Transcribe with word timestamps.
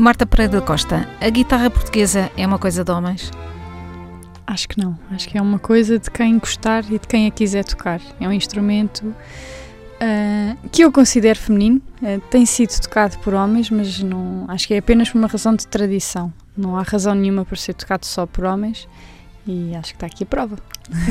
Marta 0.00 0.24
Pereira 0.24 0.60
da 0.60 0.62
Costa, 0.62 1.06
a 1.20 1.28
guitarra 1.28 1.68
portuguesa 1.68 2.32
é 2.34 2.46
uma 2.46 2.58
coisa 2.58 2.82
de 2.82 2.90
homens? 2.90 3.30
Acho 4.46 4.66
que 4.66 4.82
não. 4.82 4.98
Acho 5.10 5.28
que 5.28 5.36
é 5.36 5.42
uma 5.42 5.58
coisa 5.58 5.98
de 5.98 6.10
quem 6.10 6.38
gostar 6.38 6.82
e 6.90 6.98
de 6.98 7.06
quem 7.06 7.26
a 7.26 7.30
quiser 7.30 7.66
tocar. 7.66 8.00
É 8.18 8.26
um 8.26 8.32
instrumento 8.32 9.04
uh, 9.04 10.68
que 10.72 10.82
eu 10.82 10.90
considero 10.90 11.38
feminino. 11.38 11.82
Uh, 12.00 12.18
tem 12.30 12.46
sido 12.46 12.70
tocado 12.80 13.18
por 13.18 13.34
homens, 13.34 13.68
mas 13.68 14.02
não 14.02 14.46
acho 14.48 14.68
que 14.68 14.72
é 14.72 14.78
apenas 14.78 15.10
por 15.10 15.18
uma 15.18 15.28
razão 15.28 15.54
de 15.54 15.66
tradição. 15.66 16.32
Não 16.56 16.78
há 16.78 16.82
razão 16.82 17.14
nenhuma 17.14 17.44
para 17.44 17.56
ser 17.56 17.74
tocado 17.74 18.06
só 18.06 18.24
por 18.24 18.44
homens. 18.44 18.88
E 19.46 19.74
acho 19.74 19.92
que 19.92 19.96
está 19.96 20.06
aqui 20.06 20.24
a 20.24 20.26
prova. 20.26 20.56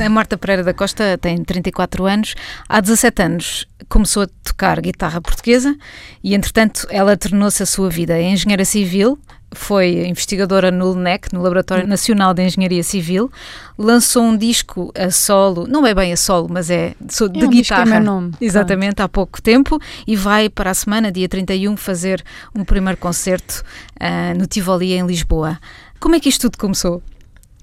A 0.04 0.10
Marta 0.10 0.38
Pereira 0.38 0.64
da 0.64 0.74
Costa 0.74 1.18
tem 1.18 1.44
34 1.44 2.06
anos. 2.06 2.36
Há 2.68 2.80
17 2.80 3.22
anos 3.22 3.68
começou 3.88 4.24
a 4.24 4.28
tocar 4.44 4.80
guitarra 4.82 5.20
portuguesa 5.22 5.76
e, 6.24 6.36
entretanto, 6.36 6.86
ela 6.90 7.18
tornou-se 7.18 7.64
a 7.64 7.66
sua 7.66 7.90
vida 7.90 8.20
em 8.20 8.34
engenheira 8.34 8.66
civil. 8.66 9.18
Foi 9.52 10.08
investigadora 10.08 10.70
no 10.70 10.92
LNEC, 10.92 11.34
no 11.34 11.42
Laboratório. 11.42 11.88
Nacional 11.88 12.36
de 12.36 12.44
Engenharia 12.44 12.84
Civil. 12.84 13.32
Lançou 13.76 14.24
um 14.24 14.38
disco 14.38 14.92
a 14.96 15.10
solo, 15.10 15.66
não 15.68 15.88
é 15.88 15.94
bem 15.96 16.14
a 16.14 16.18
solo, 16.18 16.48
mas 16.52 16.70
é 16.70 16.94
de, 17.02 17.42
é 17.42 17.46
um 17.46 17.50
guitarra. 17.50 17.96
É 17.96 18.00
nome. 18.00 18.32
Exatamente, 18.40 18.98
Pronto. 18.98 19.06
há 19.08 19.10
pouco 19.10 19.42
tempo. 19.42 19.80
E 20.06 20.16
vai 20.16 20.50
para 20.50 20.70
a 20.70 20.74
semana, 20.76 21.12
dia 21.12 21.28
31, 21.28 21.76
fazer 21.78 22.24
um 22.54 22.64
primeiro 22.64 22.98
concerto 23.00 23.64
uh, 24.00 24.38
no 24.38 24.46
Tivoli, 24.46 24.94
em 24.94 25.08
Lisboa. 25.08 25.58
Como 26.00 26.14
é 26.14 26.20
que 26.20 26.30
isto 26.30 26.42
tudo 26.42 26.60
começou? 26.60 27.02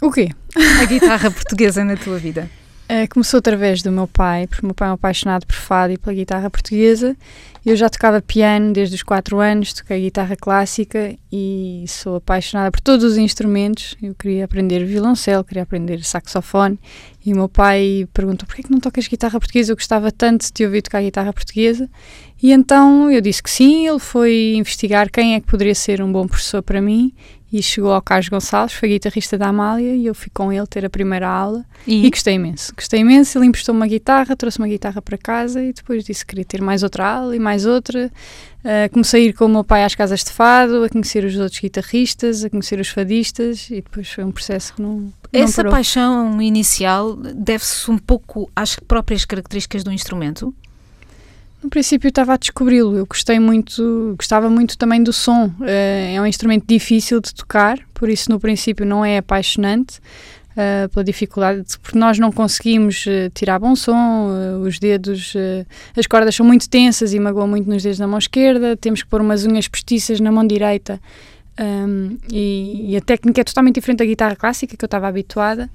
O 0.01 0.11
quê? 0.11 0.29
A 0.81 0.85
guitarra 0.85 1.31
portuguesa 1.31 1.83
na 1.83 1.97
tua 1.97 2.19
vida? 2.19 2.51
Uh, 2.85 3.09
começou 3.13 3.39
através 3.39 3.83
do 3.83 3.91
meu 3.91 4.07
pai, 4.07 4.47
porque 4.47 4.63
o 4.63 4.67
meu 4.67 4.75
pai 4.75 4.87
é 4.87 4.91
um 4.93 4.95
apaixonado 4.95 5.45
por 5.45 5.57
fado 5.57 5.93
e 5.93 5.99
pela 5.99 6.15
guitarra 6.15 6.49
portuguesa. 6.49 7.17
Eu 7.65 7.75
já 7.75 7.89
tocava 7.89 8.23
piano 8.23 8.73
desde 8.73 8.95
os 8.95 9.03
4 9.03 9.41
anos, 9.41 9.73
toquei 9.73 10.03
guitarra 10.03 10.37
clássica 10.37 11.17
e 11.33 11.85
sou 11.89 12.17
apaixonada 12.17 12.71
por 12.71 12.81
todos 12.81 13.05
os 13.05 13.17
instrumentos. 13.17 13.97
Eu 14.01 14.15
queria 14.15 14.45
aprender 14.45 14.85
violoncelo, 14.85 15.43
queria 15.43 15.65
aprender 15.65 16.05
saxofone 16.05 16.79
e 17.25 17.33
o 17.33 17.37
meu 17.37 17.49
pai 17.49 18.07
perguntou 18.15 18.47
porquê 18.47 18.63
que 18.63 18.71
não 18.71 18.79
tocas 18.79 19.09
guitarra 19.09 19.41
portuguesa? 19.41 19.73
Eu 19.73 19.77
gostava 19.77 20.13
tanto 20.13 20.45
de 20.45 20.53
te 20.53 20.65
ouvir 20.65 20.83
tocar 20.83 21.03
guitarra 21.03 21.33
portuguesa. 21.33 21.91
E 22.41 22.53
então 22.53 23.11
eu 23.11 23.21
disse 23.21 23.43
que 23.43 23.51
sim, 23.51 23.89
ele 23.89 23.99
foi 23.99 24.55
investigar 24.55 25.11
quem 25.11 25.35
é 25.35 25.41
que 25.41 25.47
poderia 25.47 25.75
ser 25.75 26.01
um 26.01 26.13
bom 26.13 26.29
professor 26.29 26.63
para 26.63 26.81
mim 26.81 27.13
e 27.53 27.63
chegou 27.63 27.93
ao 27.93 28.03
Carlos 28.03 28.29
Gonçalves, 28.29 28.75
foi 28.75 28.89
guitarrista 28.89 29.39
da 29.39 29.49
Amália 29.49 29.95
e 29.95 30.07
eu 30.07 30.15
fui 30.15 30.31
com 30.35 30.53
ele 30.53 30.67
ter 30.67 30.85
a 30.85 30.91
primeira 30.91 31.29
aula 31.29 31.65
e, 31.87 32.05
e 32.05 32.11
gostei 32.11 32.35
imenso. 32.35 32.75
Gostei 32.75 33.01
imenso, 33.01 33.39
ele 33.39 33.47
emprestou 33.47 33.75
uma 33.75 33.87
guitarra, 33.87 34.35
trouxe 34.35 34.59
uma 34.59 34.67
guitarra 34.67 35.01
para 35.01 35.17
casa 35.17 35.63
e 35.63 35.73
depois 35.73 36.05
disse 36.05 36.25
que 36.25 36.31
queria 36.31 36.45
ter 36.45 36.61
mais 36.61 36.83
outra 36.83 37.07
aula 37.07 37.37
e 37.37 37.39
mais 37.39 37.65
outra. 37.65 38.11
Uh, 38.65 38.93
comecei 38.93 39.23
a 39.23 39.25
ir 39.27 39.33
com 39.33 39.45
o 39.45 39.49
meu 39.49 39.63
pai 39.63 39.85
às 39.85 39.95
casas 39.95 40.25
de 40.25 40.33
fado, 40.33 40.83
a 40.83 40.89
conhecer 40.89 41.25
os 41.25 41.37
outros 41.37 41.61
guitarristas, 41.61 42.45
a 42.45 42.51
conhecer 42.51 42.81
os 42.81 42.89
fadistas 42.89 43.71
e 43.71 43.77
depois 43.77 44.11
foi 44.11 44.25
um 44.25 44.33
processo 44.33 44.75
que 44.75 44.83
não. 44.83 45.13
Essa 45.33 45.63
não 45.63 45.71
paixão 45.71 46.43
inicial 46.43 47.15
deve-se 47.15 47.89
um 47.91 47.99
pouco 47.99 48.51
às 48.57 48.75
próprias 48.75 49.25
características 49.25 49.85
do 49.85 49.93
instrumento? 49.93 50.53
No 51.67 51.71
princípio 51.71 52.07
estava 52.07 52.35
a 52.35 52.37
descobri-lo. 52.37 52.97
Eu 52.97 53.07
gostei 53.07 53.41
muito, 53.41 54.15
gostava 54.17 54.49
muito 54.49 54.79
também 54.79 55.03
do 55.03 55.13
som. 55.13 55.47
Uh, 55.59 56.15
é 56.15 56.21
um 56.21 56.25
instrumento 56.25 56.65
difícil 56.65 57.21
de 57.21 57.35
tocar, 57.35 57.77
por 57.93 58.09
isso 58.09 58.31
no 58.31 58.39
princípio 58.39 58.87
não 58.87 59.05
é 59.05 59.19
apaixonante. 59.19 59.99
Uh, 60.53 60.89
pela 60.89 61.05
dificuldade, 61.05 61.65
porque 61.83 61.99
nós 61.99 62.19
não 62.19 62.33
conseguimos 62.33 63.05
uh, 63.05 63.29
tirar 63.35 63.59
bom 63.59 63.77
som, 63.77 64.31
os 64.63 64.79
dedos, 64.79 65.35
as 65.95 66.07
cordas 66.07 66.35
são 66.35 66.47
muito 66.47 66.67
tensas 66.67 67.13
e 67.13 67.21
magoam 67.21 67.47
muito 67.47 67.69
nos 67.69 67.83
dedos 67.83 67.99
da 67.99 68.07
mão 68.07 68.19
esquerda, 68.19 68.75
temos 68.75 69.03
que 69.03 69.09
pôr 69.11 69.21
umas 69.21 69.45
unhas 69.45 69.69
postiças 69.69 70.19
na 70.19 70.33
mão 70.33 70.47
direita 70.47 70.99
um, 71.59 72.17
e, 72.31 72.93
e, 72.93 72.97
a 72.97 73.01
técnica 73.03 73.43
é 73.43 73.45
totalmente 73.45 73.75
diferente 73.77 73.99
da 73.99 74.05
guitarra 74.07 74.37
clássica 74.37 74.77
que 74.77 74.85
eu 74.85 74.87
estava 74.87 75.09
habituada. 75.09 75.71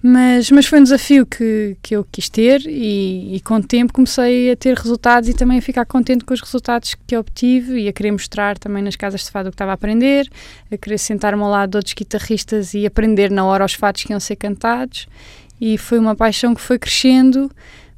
Mas, 0.00 0.48
mas 0.52 0.66
foi 0.66 0.78
um 0.78 0.84
desafio 0.84 1.26
que, 1.26 1.76
que 1.82 1.96
eu 1.96 2.06
quis 2.10 2.28
ter 2.28 2.60
e, 2.66 3.34
e, 3.34 3.40
com 3.40 3.56
o 3.56 3.62
tempo 3.62 3.92
comecei 3.92 4.52
a 4.52 4.56
ter 4.56 4.76
resultados 4.76 5.28
e 5.28 5.34
também 5.34 5.58
a 5.58 5.62
ficar 5.62 5.84
contente 5.84 6.24
com 6.24 6.32
os 6.32 6.40
resultados 6.40 6.94
que 7.04 7.16
obtive 7.16 7.80
e 7.80 7.88
a 7.88 7.92
querer 7.92 8.12
mostrar 8.12 8.56
também 8.56 8.80
nas 8.80 8.94
casas 8.94 9.24
de 9.24 9.30
fado 9.30 9.48
o 9.48 9.50
que 9.50 9.56
estava 9.56 9.72
a 9.72 9.74
aprender, 9.74 10.30
a 10.70 10.76
querer 10.76 10.98
sentar-me 10.98 11.42
ao 11.42 11.50
lado 11.50 11.70
de 11.70 11.78
outros 11.78 11.94
guitarristas 11.94 12.74
e 12.74 12.86
aprender 12.86 13.28
na 13.28 13.44
hora 13.44 13.64
os 13.64 13.74
fados 13.74 14.04
que 14.04 14.12
iam 14.12 14.20
ser 14.20 14.36
cantados 14.36 15.08
e 15.60 15.76
foi 15.76 15.98
uma 15.98 16.14
paixão 16.14 16.54
que 16.54 16.60
foi 16.60 16.78
crescendo, 16.78 17.50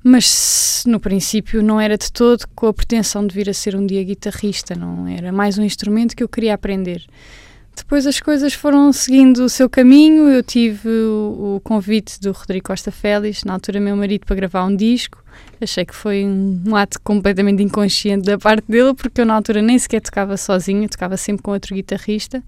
mas 0.02 0.82
no 0.86 0.98
princípio 0.98 1.62
não 1.62 1.78
era 1.78 1.98
de 1.98 2.10
todo 2.10 2.46
com 2.54 2.66
a 2.66 2.72
pretensão 2.72 3.26
de 3.26 3.34
vir 3.34 3.50
a 3.50 3.54
ser 3.54 3.76
um 3.76 3.84
dia 3.84 4.02
guitarrista, 4.02 4.74
não 4.74 5.06
era 5.06 5.30
mais 5.30 5.58
um 5.58 5.62
instrumento 5.62 6.16
que 6.16 6.22
eu 6.22 6.28
queria 6.28 6.54
aprender. 6.54 7.04
Depois 7.80 8.06
as 8.06 8.20
coisas 8.20 8.52
foram 8.52 8.92
seguindo 8.92 9.38
o 9.38 9.48
seu 9.48 9.68
caminho. 9.68 10.28
Eu 10.28 10.42
tive 10.42 10.88
o, 10.88 11.56
o 11.56 11.60
convite 11.64 12.20
do 12.20 12.30
Rodrigo 12.30 12.66
Costa 12.66 12.92
Félix, 12.92 13.42
na 13.42 13.54
altura 13.54 13.80
meu 13.80 13.96
marido, 13.96 14.26
para 14.26 14.36
gravar 14.36 14.64
um 14.64 14.76
disco. 14.76 15.24
Achei 15.60 15.84
que 15.86 15.94
foi 15.94 16.24
um, 16.24 16.76
ato 16.76 17.00
completamente 17.00 17.62
inconsciente 17.62 18.26
da 18.26 18.38
parte 18.38 18.64
dele, 18.68 18.94
porque 18.94 19.22
eu 19.22 19.26
na 19.26 19.34
altura 19.34 19.62
nem 19.62 19.78
sequer 19.78 20.00
tocava 20.02 20.36
sozinha, 20.36 20.88
tocava 20.88 21.16
sempre 21.16 21.42
com 21.42 21.52
outro 21.52 21.74
guitarrista. 21.74 22.42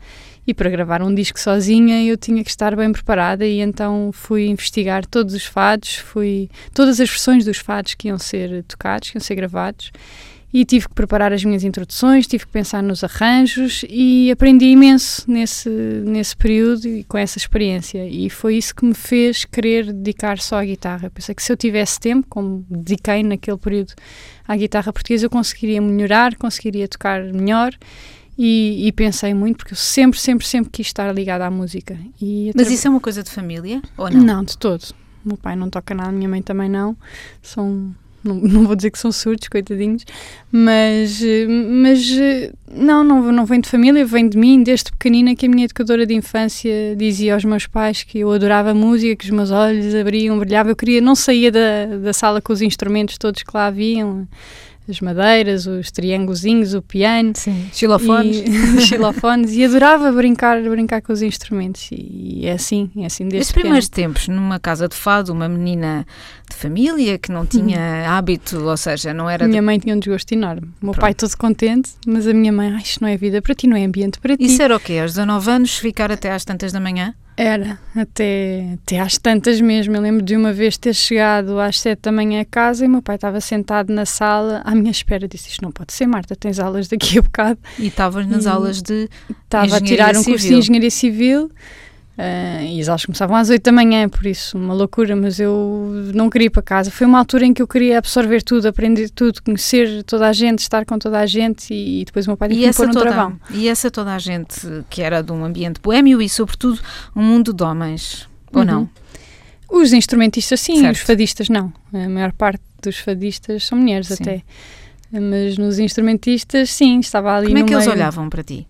E 0.47 0.53
para 0.53 0.69
gravar 0.69 1.03
um 1.03 1.15
disco 1.15 1.41
sozinha 1.41 2.05
eu 2.05 2.17
tinha 2.17 2.45
que 2.45 2.51
estar 2.51 2.77
bem 2.77 2.93
preparada 2.93 3.47
e 3.47 3.61
então 3.61 4.11
fui 4.13 4.47
investigar 4.47 5.07
todos 5.07 5.35
os 5.35 5.47
fados, 5.47 5.97
fui 5.97 6.51
todas 6.75 7.01
as 7.01 7.09
versões 7.09 7.45
dos 7.45 7.59
fados 7.59 7.95
que 7.95 8.09
iam 8.09 8.19
ser 8.19 8.63
tocados, 8.65 9.11
que 9.11 9.17
iam 9.17 9.23
ser 9.23 9.35
gravados 9.35 9.93
e 10.53 10.65
tive 10.67 10.87
que 10.87 10.95
preparar 10.95 11.33
as 11.33 11.43
minhas 11.43 11.65
introduções, 11.65 12.27
tive 12.27 12.45
que 12.45 12.53
pensar 12.53 12.83
nos 12.83 13.03
arranjos 13.03 13.85
e 13.89 14.31
aprendi 14.31 14.67
imenso 14.67 15.25
nesse, 15.31 15.71
nesse 15.71 16.37
período 16.37 16.87
e 16.87 17.05
com 17.05 17.17
essa 17.17 17.39
experiência. 17.39 18.07
E 18.07 18.29
foi 18.29 18.57
isso 18.57 18.75
que 18.75 18.85
me 18.85 18.95
fez 18.95 19.47
querer 19.47 19.91
dedicar 19.93 20.39
só 20.39 20.57
à 20.57 20.65
guitarra. 20.65 21.07
Eu 21.07 21.11
pensei 21.11 21.35
que 21.35 21.43
se 21.43 21.51
eu 21.51 21.57
tivesse 21.57 21.99
tempo, 21.99 22.27
como 22.29 22.67
dediquei 22.69 23.23
naquele 23.23 23.57
período 23.57 23.95
à 24.47 24.55
guitarra 24.55 24.93
portuguesa, 24.93 25.25
eu 25.25 25.31
conseguiria 25.31 25.81
melhorar, 25.81 26.37
conseguiria 26.37 26.87
tocar 26.87 27.23
melhor. 27.25 27.73
E, 28.37 28.89
e, 28.89 28.93
pensei 28.93 29.35
muito 29.35 29.59
porque 29.59 29.75
eu 29.75 29.77
sempre, 29.77 30.19
sempre, 30.19 30.47
sempre 30.47 30.71
quis 30.71 30.87
estar 30.87 31.13
ligada 31.15 31.47
à 31.47 31.51
música. 31.51 31.99
Mas 32.55 32.71
isso 32.71 32.87
é 32.87 32.91
uma 32.91 33.01
coisa 33.01 33.23
de 33.23 33.31
família 33.31 33.83
ou 33.97 34.11
não? 34.11 34.21
Não, 34.23 34.45
de 34.45 34.57
todo. 34.57 34.83
O 35.25 35.29
meu 35.29 35.37
pai 35.37 35.55
não 35.55 35.69
toca 35.69 35.95
nada, 35.95 36.11
minha 36.11 36.29
mãe 36.29 36.43
também 36.43 36.69
não. 36.69 36.97
São 37.43 37.95
não, 38.23 38.35
não 38.41 38.67
vou 38.67 38.77
dizer 38.77 38.91
que 38.91 38.99
são 38.99 39.13
surdos, 39.13 39.49
coitadinhos, 39.49 40.05
mas, 40.51 41.21
mas 41.49 42.11
não, 42.71 43.03
não, 43.05 43.33
não 43.33 43.47
vem 43.47 43.61
de 43.61 43.69
família, 43.69 44.05
vem 44.05 44.29
de 44.29 44.39
mim, 44.39 44.63
desde 44.63 44.91
pequenina 44.93 45.35
que 45.35 45.47
a 45.47 45.49
minha 45.49 45.65
educadora 45.65 46.07
de 46.07 46.15
infância 46.15 46.95
dizia 46.97 47.35
aos 47.35 47.45
meus 47.45 47.67
pais 47.67 48.03
que 48.03 48.21
eu 48.21 48.33
adorava 48.33 48.73
música, 48.75 49.17
que 49.17 49.25
os 49.25 49.31
meus 49.31 49.51
olhos 49.51 49.95
abriam, 49.95 50.39
brilhavam, 50.39 50.71
eu 50.71 50.77
queria, 50.77 51.01
não 51.01 51.15
saía 51.15 51.51
da, 51.51 51.87
da 52.03 52.13
sala 52.13 52.41
com 52.41 52.53
os 52.53 52.63
instrumentos 52.63 53.19
todos 53.19 53.43
que 53.43 53.51
lá 53.55 53.67
haviam, 53.67 54.27
as 54.89 55.01
madeiras, 55.01 55.67
os 55.67 55.91
triângulozinhos, 55.91 56.75
o 56.75 56.83
piano, 56.83 57.33
Sim, 57.35 57.69
xilofones. 57.73 58.43
E, 58.45 58.81
xilofones, 58.83 59.53
e 59.53 59.65
adorava 59.65 60.11
brincar, 60.11 60.61
brincar 60.63 61.01
com 61.01 61.13
os 61.13 61.23
instrumentos. 61.23 61.89
E 61.93 62.47
é 62.47 62.53
assim, 62.53 62.91
é 62.97 63.07
assim 63.07 63.29
desde 63.29 63.49
Os 63.49 63.53
primeiros 63.53 63.89
tempos, 63.89 64.29
numa 64.29 64.59
casa 64.59 64.89
de 64.89 64.97
fado, 64.97 65.33
uma 65.33 65.49
menina 65.49 66.05
de 66.51 66.57
família 66.57 67.17
que 67.19 67.31
não 67.31 67.47
tinha 67.47 67.79
hum. 67.79 68.11
hábito, 68.11 68.65
ou 68.65 68.77
seja, 68.77 69.15
não 69.15 69.31
era. 69.31 69.47
Minha 69.47 69.61
de... 69.61 69.67
mãe 69.67 69.79
tinha 69.79 69.95
um 69.95 69.99
desgosto 69.99 70.33
enorme. 70.33 70.69
O 70.83 70.87
meu 70.87 70.93
Pronto. 70.93 71.01
pai 71.01 71.15
todo 71.15 71.37
contente, 71.37 71.93
mas 72.07 72.27
a 72.27 72.35
minha 72.35 72.53
mãe, 72.53 72.75
ah, 72.75 72.79
isto 72.79 73.01
não 73.01 73.09
é 73.09 73.17
vida 73.17 73.41
para 73.41 73.55
ti, 73.55 73.67
não 73.67 73.77
é 73.77 73.85
ambiente 73.85 74.19
para 74.19 74.37
ti. 74.37 74.45
Isso 74.45 74.61
era 74.61 74.77
o 74.77 74.81
quê? 74.81 74.99
Aos 75.01 75.13
19 75.13 75.51
anos, 75.51 75.77
ficar 75.77 76.11
até 76.11 76.33
às 76.33 76.45
tantas 76.45 76.73
da 76.73 76.81
manhã? 76.81 77.15
Era, 77.45 77.77
até, 77.97 78.75
até 78.75 79.01
às 79.01 79.19
tantas 79.19 79.61
mesmo. 79.61 79.97
Eu 79.97 80.01
lembro 80.01 80.23
de 80.25 80.37
uma 80.37 80.53
vez 80.53 80.79
ter 80.79 80.95
chegado 80.95 81.59
às 81.59 81.81
sete 81.81 82.03
da 82.03 82.13
manhã 82.13 82.41
a 82.41 82.45
casa 82.45 82.85
e 82.85 82.89
meu 82.89 83.03
pai 83.03 83.17
estava 83.17 83.41
sentado 83.41 83.93
na 83.93 84.07
sala 84.07 84.63
à 84.65 84.73
minha 84.77 84.93
espera. 84.93 85.27
Disse: 85.27 85.51
Isto 85.51 85.65
não 85.65 85.73
pode 85.73 85.93
ser, 85.93 86.07
Marta, 86.07 86.37
tens 86.37 86.61
aulas 86.61 86.87
daqui 86.87 87.19
a 87.19 87.23
bocado. 87.23 87.59
E 87.81 87.89
estavas 87.89 88.29
nas 88.29 88.45
e 88.45 88.49
aulas 88.49 88.81
de. 88.81 89.09
Estava 89.29 89.77
a 89.77 89.81
tirar 89.81 90.17
um 90.17 90.23
curso 90.23 90.47
de 90.47 90.55
engenharia 90.55 90.91
civil 90.91 91.51
Uh, 92.17 92.63
e 92.65 92.81
as 92.81 92.89
aulas 92.89 93.07
começavam 93.07 93.35
às 93.35 93.49
8 93.49 93.63
da 93.63 93.73
manhã, 93.73 94.07
por 94.07 94.27
isso, 94.27 94.59
uma 94.59 94.75
loucura, 94.75 95.17
mas 95.17 95.41
eu 95.41 95.91
não 96.15 96.29
queria 96.29 96.47
ir 96.47 96.51
para 96.51 96.61
casa. 96.61 96.91
Foi 96.91 97.07
uma 97.07 97.19
altura 97.19 97.47
em 97.47 97.55
que 97.55 97.63
eu 97.63 97.67
queria 97.67 97.99
absorver 97.99 98.43
tudo, 98.43 98.69
aprender 98.69 99.09
tudo, 99.09 99.43
conhecer 99.43 100.03
toda 100.03 100.29
a 100.29 100.33
gente, 100.33 100.59
estar 100.59 100.85
com 100.85 100.99
toda 100.99 101.19
a 101.19 101.27
gente 101.27 101.73
e, 101.73 102.03
e 102.03 102.05
depois 102.05 102.27
o 102.27 102.31
meu 102.31 102.37
pai 102.37 102.51
teve 102.51 102.69
que 102.69 102.77
pôr 102.77 102.89
um 102.89 102.93
travão. 102.93 103.41
E 103.51 103.67
essa 103.67 103.91
toda 103.91 104.15
a 104.15 104.19
gente 104.19 104.61
que 104.91 105.01
era 105.01 105.23
de 105.23 105.33
um 105.33 105.43
ambiente 105.43 105.81
boêmio 105.81 106.21
e, 106.21 106.29
sobretudo, 106.29 106.79
um 107.17 107.23
mundo 107.23 107.53
de 107.53 107.63
homens, 107.63 108.29
ou 108.53 108.61
uhum. 108.61 108.67
não? 108.67 108.91
Os 109.71 109.95
instrumentistas, 109.95 110.61
sim, 110.61 110.81
certo. 110.81 110.97
os 110.97 111.01
fadistas, 111.01 111.49
não. 111.49 111.73
A 111.95 112.09
maior 112.11 112.33
parte 112.33 112.63
dos 112.83 112.99
fadistas 112.99 113.65
são 113.65 113.79
mulheres, 113.79 114.09
sim. 114.09 114.15
até. 114.21 114.43
Mas 115.11 115.57
nos 115.57 115.79
instrumentistas, 115.79 116.69
sim, 116.71 117.01
estava 117.01 117.35
ali 117.37 117.47
Como 117.47 117.59
é 117.59 117.63
que 117.63 117.71
meio... 117.71 117.79
eles 117.79 117.87
olhavam 117.87 118.29
para 118.29 118.43
ti? 118.43 118.67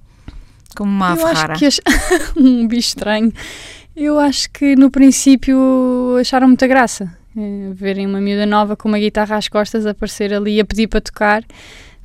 Como 0.74 0.90
uma 0.90 1.16
que 1.56 1.66
ach... 1.66 1.78
um 2.36 2.66
bicho 2.66 2.88
estranho. 2.88 3.32
Eu 3.94 4.18
acho 4.18 4.50
que 4.50 4.74
no 4.74 4.90
princípio 4.90 6.16
acharam 6.18 6.48
muita 6.48 6.66
graça. 6.66 7.12
É, 7.36 7.70
verem 7.72 8.06
uma 8.06 8.20
miúda 8.20 8.44
nova 8.46 8.76
com 8.76 8.88
uma 8.88 8.98
guitarra 8.98 9.36
às 9.36 9.48
costas 9.48 9.86
aparecer 9.86 10.34
ali 10.34 10.60
a 10.60 10.64
pedir 10.64 10.86
para 10.86 11.00
tocar. 11.00 11.42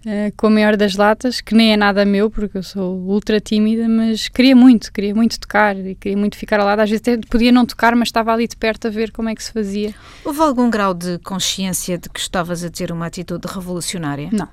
uh, 0.06 0.34
com 0.38 0.48
a 0.48 0.50
maior 0.50 0.78
das 0.78 0.96
latas, 0.96 1.42
que 1.42 1.54
nem 1.54 1.74
é 1.74 1.78
nada 1.78 2.06
meu, 2.06 2.30
porque 2.30 2.58
eu 2.58 2.64
sou 2.64 2.96
ultra 2.96 3.40
tímida, 3.40 3.88
mas 3.90 4.28
queria 4.30 4.56
muito, 4.56 4.92
queria 4.92 5.14
muito 5.14 5.40
tocar 5.40 5.78
e 5.78 5.96
queria 5.96 6.18
muito 6.18 6.38
ficar 6.38 6.60
ao 6.60 6.66
lado. 6.66 6.80
Às 6.80 6.90
vezes 6.90 7.02
até 7.02 7.18
podia 7.30 7.52
não 7.52 7.66
tocar, 7.66 7.96
mas 7.96 8.08
estava 8.08 8.32
ali 8.34 8.48
de 8.48 8.56
perto 8.56 8.88
a 8.88 8.90
ver 8.90 9.12
como 9.12 9.30
é 9.30 9.36
que 9.36 9.44
se 9.44 9.52
fazia. 9.52 9.94
Houve 10.24 10.40
algum 10.42 10.70
grau 10.70 10.94
de 10.94 11.18
consciência 11.20 11.98
de 11.98 12.10
que 12.10 12.20
estavas 12.20 12.64
a 12.64 12.70
ter 12.70 12.92
uma 12.92 13.06
atitude 13.06 13.48
revolucionária? 13.48 14.30
Não, 14.32 14.48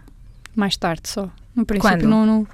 mais 0.56 0.76
tarde 0.76 1.08
só. 1.08 1.28
No 1.54 1.64
princípio, 1.64 1.98
Quando? 1.98 2.08
não. 2.08 2.26
não... 2.26 2.46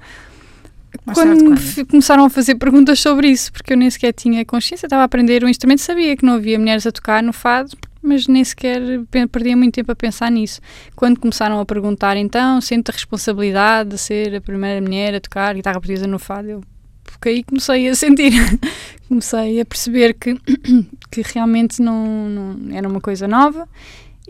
Mais 1.05 1.17
quando 1.17 1.43
quando? 1.45 1.87
começaram 1.87 2.25
a 2.25 2.29
fazer 2.29 2.55
perguntas 2.55 2.99
sobre 2.99 3.29
isso, 3.29 3.51
porque 3.51 3.73
eu 3.73 3.77
nem 3.77 3.89
sequer 3.89 4.13
tinha 4.13 4.43
consciência, 4.45 4.85
estava 4.85 5.01
a 5.03 5.05
aprender 5.05 5.43
o 5.43 5.49
instrumento, 5.49 5.79
sabia 5.81 6.15
que 6.15 6.25
não 6.25 6.33
havia 6.33 6.59
mulheres 6.59 6.85
a 6.85 6.91
tocar 6.91 7.23
no 7.23 7.31
fado, 7.33 7.71
mas 8.01 8.27
nem 8.27 8.43
sequer 8.43 8.81
pe- 9.09 9.27
perdia 9.27 9.55
muito 9.55 9.73
tempo 9.75 9.91
a 9.91 9.95
pensar 9.95 10.29
nisso. 10.31 10.59
Quando 10.95 11.19
começaram 11.19 11.59
a 11.59 11.65
perguntar, 11.65 12.17
então, 12.17 12.59
sente 12.59 12.91
a 12.91 12.93
responsabilidade 12.93 13.91
de 13.91 13.97
ser 13.97 14.35
a 14.35 14.41
primeira 14.41 14.81
mulher 14.81 15.15
a 15.15 15.19
tocar 15.21 15.53
guitarra 15.55 15.79
portuguesa 15.79 16.07
no 16.07 16.19
fado, 16.19 16.49
eu 16.49 16.61
porque 17.03 17.29
aí 17.29 17.43
comecei 17.43 17.87
a 17.89 17.95
sentir, 17.95 18.31
comecei 19.07 19.59
a 19.59 19.65
perceber 19.65 20.13
que, 20.13 20.35
que 21.11 21.21
realmente 21.33 21.81
não, 21.81 22.05
não 22.29 22.75
era 22.75 22.87
uma 22.87 23.01
coisa 23.01 23.27
nova, 23.27 23.67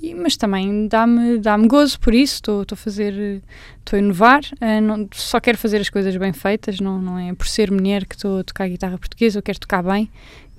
e- 0.02 0.16
mas 0.16 0.36
também 0.36 0.88
dá-me 0.88 1.38
dá 1.38 1.58
gozo 1.58 2.00
por 2.00 2.14
isso, 2.14 2.38
estou 2.38 2.66
a 2.72 2.76
fazer, 2.76 3.42
estou 3.80 3.98
a 3.98 4.00
inovar, 4.00 4.42
eh, 4.60 4.82
não- 4.82 5.08
só 5.14 5.40
quero 5.40 5.58
fazer 5.58 5.78
as 5.82 5.90
coisas 5.90 6.16
bem 6.18 6.34
feitas, 6.34 6.80
não, 6.80 7.00
não 7.02 7.20
é 7.20 7.34
por 7.34 7.48
ser 7.48 7.72
mulher 7.72 8.06
que 8.06 8.16
estou 8.16 8.40
a 8.40 8.44
tocar 8.44 8.68
guitarra 8.68 8.98
portuguesa, 8.98 9.40
eu 9.40 9.44
quero 9.44 9.60
tocar 9.60 9.84
bem, 9.84 10.10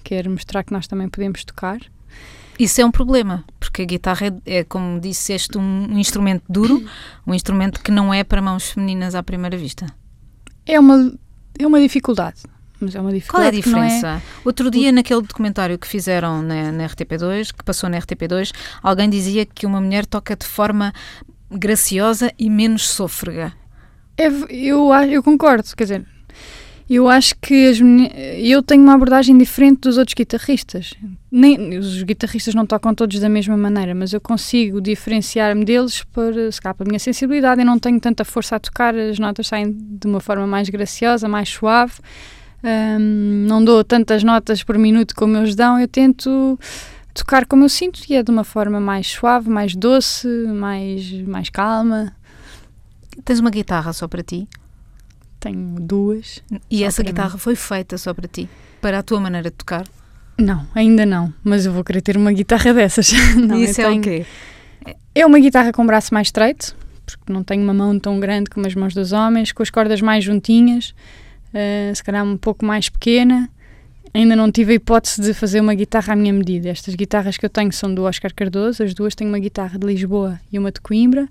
quero 0.04 0.30
mostrar 0.30 0.62
que 0.62 0.72
nós 0.72 0.86
também 0.86 1.08
podemos 1.08 1.44
tocar. 1.44 1.80
Isso 2.58 2.80
é 2.80 2.84
um 2.84 2.90
problema, 2.90 3.44
porque 3.58 3.82
a 3.82 3.84
guitarra 3.84 4.26
é, 4.46 4.58
é, 4.58 4.64
como 4.64 5.00
disseste, 5.00 5.56
um, 5.58 5.94
um 5.94 5.98
instrumento 5.98 6.44
duro, 6.48 6.84
um 7.26 7.34
instrumento 7.34 7.80
que 7.82 7.90
não 7.90 8.12
é 8.12 8.22
para 8.22 8.42
mãos 8.42 8.70
femininas 8.70 9.14
à 9.14 9.22
primeira 9.22 9.56
vista. 9.56 9.86
É 10.66 10.78
uma, 10.78 11.12
é 11.58 11.66
uma 11.66 11.80
dificuldade, 11.80 12.42
mas 12.82 12.94
é 12.94 13.00
uma 13.00 13.10
Qual 13.28 13.42
é 13.42 13.48
a 13.48 13.50
dificuldade 13.50 13.56
é- 13.56 13.60
diferença? 13.60 14.22
Outro 14.44 14.70
dia, 14.70 14.90
naquele 14.92 15.22
documentário 15.22 15.78
que 15.78 15.86
fizeram 15.86 16.42
na, 16.42 16.70
na 16.72 16.86
RTP2, 16.88 17.52
que 17.52 17.64
passou 17.64 17.88
na 17.88 17.98
RTP2, 17.98 18.52
alguém 18.82 19.08
dizia 19.08 19.46
que 19.46 19.64
uma 19.66 19.80
mulher 19.80 20.04
toca 20.06 20.36
de 20.36 20.46
forma 20.46 20.92
graciosa 21.50 22.32
e 22.38 22.48
menos 22.50 22.88
sôfrega. 22.88 23.52
É 24.16 24.28
eu, 24.50 24.92
a- 24.92 25.06
eu 25.06 25.22
concordo, 25.22 25.64
quer 25.76 25.84
dizer, 25.84 26.06
eu 26.88 27.08
acho 27.08 27.34
que 27.40 27.68
as 27.68 27.78
eu 28.38 28.62
tenho 28.62 28.82
uma 28.82 28.94
abordagem 28.94 29.36
diferente 29.38 29.80
dos 29.80 29.96
outros 29.96 30.14
guitarristas. 30.14 30.92
Nem, 31.30 31.78
os 31.78 32.02
guitarristas 32.02 32.54
não 32.54 32.66
tocam 32.66 32.94
todos 32.94 33.18
da 33.18 33.28
mesma 33.28 33.56
maneira, 33.56 33.94
mas 33.94 34.12
eu 34.12 34.20
consigo 34.20 34.80
diferenciar-me 34.80 35.64
deles 35.64 36.04
por, 36.12 36.34
se 36.52 36.60
calhar, 36.60 36.74
pela 36.74 36.88
minha 36.88 36.98
sensibilidade. 36.98 37.62
Eu 37.62 37.66
não 37.66 37.78
tenho 37.78 37.98
tanta 37.98 38.24
força 38.24 38.56
a 38.56 38.60
tocar, 38.60 38.94
as 38.94 39.18
notas 39.18 39.46
saem 39.46 39.72
de 39.74 40.06
uma 40.06 40.20
forma 40.20 40.46
mais 40.46 40.68
graciosa, 40.68 41.26
mais 41.28 41.48
suave. 41.48 41.94
Ahm, 42.64 43.46
não 43.48 43.64
dou 43.64 43.82
tantas 43.82 44.22
notas 44.22 44.62
por 44.62 44.78
minuto 44.78 45.14
como 45.16 45.36
eles 45.36 45.54
dão, 45.54 45.78
eu 45.80 45.88
tento 45.88 46.58
tocar 47.14 47.44
como 47.46 47.64
eu 47.64 47.68
sinto 47.68 48.00
e 48.08 48.14
é 48.14 48.22
de 48.22 48.30
uma 48.30 48.44
forma 48.44 48.78
mais 48.80 49.06
suave, 49.08 49.48
mais 49.50 49.74
doce, 49.74 50.26
mais, 50.28 51.10
mais 51.26 51.48
calma. 51.50 52.12
Tens 53.24 53.40
uma 53.40 53.50
guitarra 53.50 53.92
só 53.92 54.08
para 54.08 54.22
ti 54.22 54.48
Tenho 55.40 55.76
duas. 55.80 56.42
e 56.70 56.82
essa 56.84 57.02
para 57.02 57.10
mim. 57.10 57.14
guitarra 57.14 57.38
foi 57.38 57.54
feita 57.56 57.98
só 57.98 58.14
para 58.14 58.26
ti, 58.28 58.48
para 58.80 59.00
a 59.00 59.02
tua 59.02 59.20
maneira 59.20 59.50
de 59.50 59.56
tocar. 59.56 59.84
Não, 60.38 60.66
ainda 60.74 61.04
não, 61.04 61.32
mas 61.44 61.66
eu 61.66 61.72
vou 61.72 61.84
querer 61.84 62.00
ter 62.00 62.16
uma 62.16 62.32
guitarra 62.32 62.72
dessas. 62.74 63.12
não, 63.36 63.58
Isso 63.58 63.80
é 63.80 63.84
tenho- 63.84 63.98
o 63.98 64.02
quê? 64.02 64.24
É 65.14 65.26
uma 65.26 65.38
guitarra 65.38 65.72
com 65.72 65.84
braço 65.84 66.14
mais 66.14 66.28
estreito, 66.28 66.74
porque 67.04 67.30
não 67.32 67.42
tenho 67.44 67.62
uma 67.62 67.74
mão 67.74 67.98
tão 67.98 68.18
grande 68.18 68.48
como 68.48 68.66
as 68.66 68.74
mãos 68.74 68.94
dos 68.94 69.12
homens, 69.12 69.52
com 69.52 69.62
as 69.62 69.68
cordas 69.68 70.00
mais 70.00 70.24
juntinhas, 70.24 70.94
eh, 71.52 71.92
se 71.94 72.02
calhar 72.02 72.24
um 72.24 72.36
pouco 72.36 72.64
mais 72.64 72.88
pequena. 72.88 73.48
Ainda 74.14 74.36
não 74.36 74.52
tive 74.52 74.72
a 74.72 74.74
hipótese 74.76 75.22
de 75.22 75.32
fazer 75.32 75.60
uma 75.60 75.74
guitarra 75.74 76.12
à 76.12 76.16
minha 76.16 76.32
medida. 76.32 76.68
Estas 76.68 76.94
guitarras 76.94 77.38
que 77.38 77.46
eu 77.46 77.50
tenho 77.50 77.72
são 77.72 77.94
do 77.94 78.02
Oscar 78.04 78.32
Cardoso, 78.34 78.82
as 78.82 78.92
duas 78.92 79.14
têm 79.14 79.26
uma 79.26 79.38
guitarra 79.38 79.78
de 79.78 79.86
Lisboa 79.86 80.38
e 80.52 80.58
uma 80.58 80.70
de 80.70 80.80
Coimbra. 80.80 81.28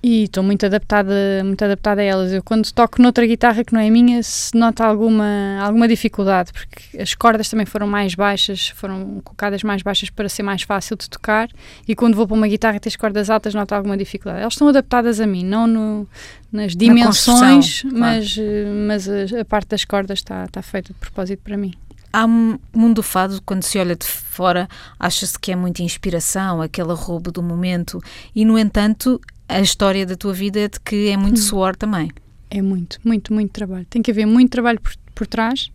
E 0.00 0.24
estou 0.24 0.44
muito 0.44 0.64
adaptada, 0.64 1.12
muito 1.44 1.64
adaptada 1.64 2.00
a 2.00 2.04
elas. 2.04 2.32
Eu 2.32 2.40
quando 2.42 2.70
toco 2.72 3.02
noutra 3.02 3.26
guitarra 3.26 3.64
que 3.64 3.72
não 3.74 3.80
é 3.80 3.90
minha, 3.90 4.22
se 4.22 4.56
nota 4.56 4.84
alguma, 4.84 5.58
alguma 5.60 5.88
dificuldade, 5.88 6.52
porque 6.52 7.02
as 7.02 7.14
cordas 7.14 7.48
também 7.50 7.66
foram 7.66 7.86
mais 7.88 8.14
baixas, 8.14 8.68
foram 8.68 9.20
colocadas 9.24 9.64
mais 9.64 9.82
baixas 9.82 10.08
para 10.08 10.28
ser 10.28 10.44
mais 10.44 10.62
fácil 10.62 10.96
de 10.96 11.10
tocar. 11.10 11.48
E 11.86 11.96
quando 11.96 12.14
vou 12.14 12.28
para 12.28 12.36
uma 12.36 12.46
guitarra 12.46 12.76
e 12.76 12.80
tem 12.80 12.88
as 12.90 12.94
cordas 12.96 13.28
altas, 13.28 13.54
noto 13.54 13.74
alguma 13.74 13.96
dificuldade. 13.96 14.40
Elas 14.42 14.52
estão 14.54 14.68
adaptadas 14.68 15.20
a 15.20 15.26
mim, 15.26 15.44
não 15.44 15.66
no- 15.66 16.08
nas 16.52 16.76
dimensões, 16.76 17.82
claro. 17.82 17.98
mas, 17.98 18.36
eh, 18.38 18.64
mas 18.86 19.08
a, 19.08 19.40
a 19.40 19.44
parte 19.44 19.68
das 19.70 19.84
cordas 19.84 20.20
está, 20.20 20.44
está 20.44 20.62
feita 20.62 20.92
de 20.92 20.98
propósito 21.00 21.40
para 21.42 21.56
mim. 21.56 21.74
Há 22.12 22.24
um 22.24 22.58
mundo 22.74 22.96
do 22.96 23.02
fado, 23.02 23.40
quando 23.44 23.62
se 23.62 23.78
olha 23.78 23.94
de 23.94 24.06
fora, 24.06 24.68
acha-se 24.98 25.38
que 25.38 25.52
é 25.52 25.56
muita 25.56 25.82
inspiração, 25.82 26.62
aquele 26.62 26.90
arrobo 26.92 27.30
do 27.30 27.42
momento, 27.42 28.00
e 28.34 28.44
no 28.44 28.58
entanto, 28.58 29.20
a 29.48 29.60
história 29.60 30.06
da 30.06 30.16
tua 30.16 30.32
vida 30.32 30.60
é 30.60 30.68
de 30.68 30.80
que 30.80 31.08
é 31.08 31.16
Hum. 31.16 31.20
muito 31.20 31.40
suor 31.40 31.76
também. 31.76 32.10
É 32.50 32.62
muito, 32.62 32.98
muito, 33.04 33.32
muito 33.32 33.52
trabalho. 33.52 33.86
Tem 33.90 34.00
que 34.00 34.10
haver 34.10 34.26
muito 34.26 34.50
trabalho 34.50 34.80
por, 34.80 34.92
por 35.14 35.26
trás 35.26 35.70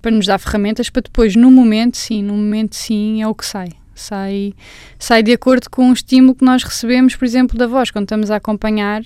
para 0.00 0.10
nos 0.12 0.26
dar 0.26 0.38
ferramentas 0.38 0.88
para 0.88 1.02
depois, 1.02 1.34
no 1.34 1.50
momento, 1.50 1.96
sim, 1.96 2.22
no 2.22 2.34
momento, 2.34 2.76
sim, 2.76 3.20
é 3.22 3.26
o 3.26 3.34
que 3.34 3.44
sai. 3.44 3.70
Sai, 3.92 4.54
sai 4.98 5.22
de 5.22 5.32
acordo 5.32 5.68
com 5.70 5.90
o 5.90 5.92
estímulo 5.92 6.34
que 6.34 6.44
nós 6.44 6.62
recebemos, 6.62 7.16
por 7.16 7.24
exemplo, 7.24 7.58
da 7.58 7.66
voz, 7.66 7.90
quando 7.90 8.04
estamos 8.04 8.30
a 8.30 8.36
acompanhar. 8.36 9.02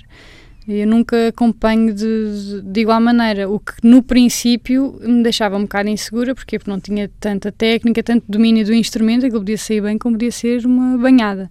Eu 0.72 0.86
nunca 0.86 1.28
acompanho 1.28 1.92
de, 1.92 2.62
de 2.62 2.80
igual 2.80 3.00
maneira, 3.00 3.48
o 3.48 3.58
que 3.58 3.72
no 3.82 4.02
princípio 4.02 4.98
me 5.02 5.22
deixava 5.22 5.56
um 5.56 5.62
bocado 5.62 5.88
insegura, 5.88 6.34
porque 6.34 6.58
não 6.66 6.78
tinha 6.78 7.10
tanta 7.18 7.50
técnica, 7.50 8.02
tanto 8.02 8.24
domínio 8.28 8.64
do 8.64 8.72
instrumento, 8.72 9.26
aquilo 9.26 9.40
podia 9.40 9.58
sair 9.58 9.80
bem 9.80 9.98
como 9.98 10.14
podia 10.14 10.30
ser 10.30 10.64
uma 10.64 10.96
banhada. 10.96 11.50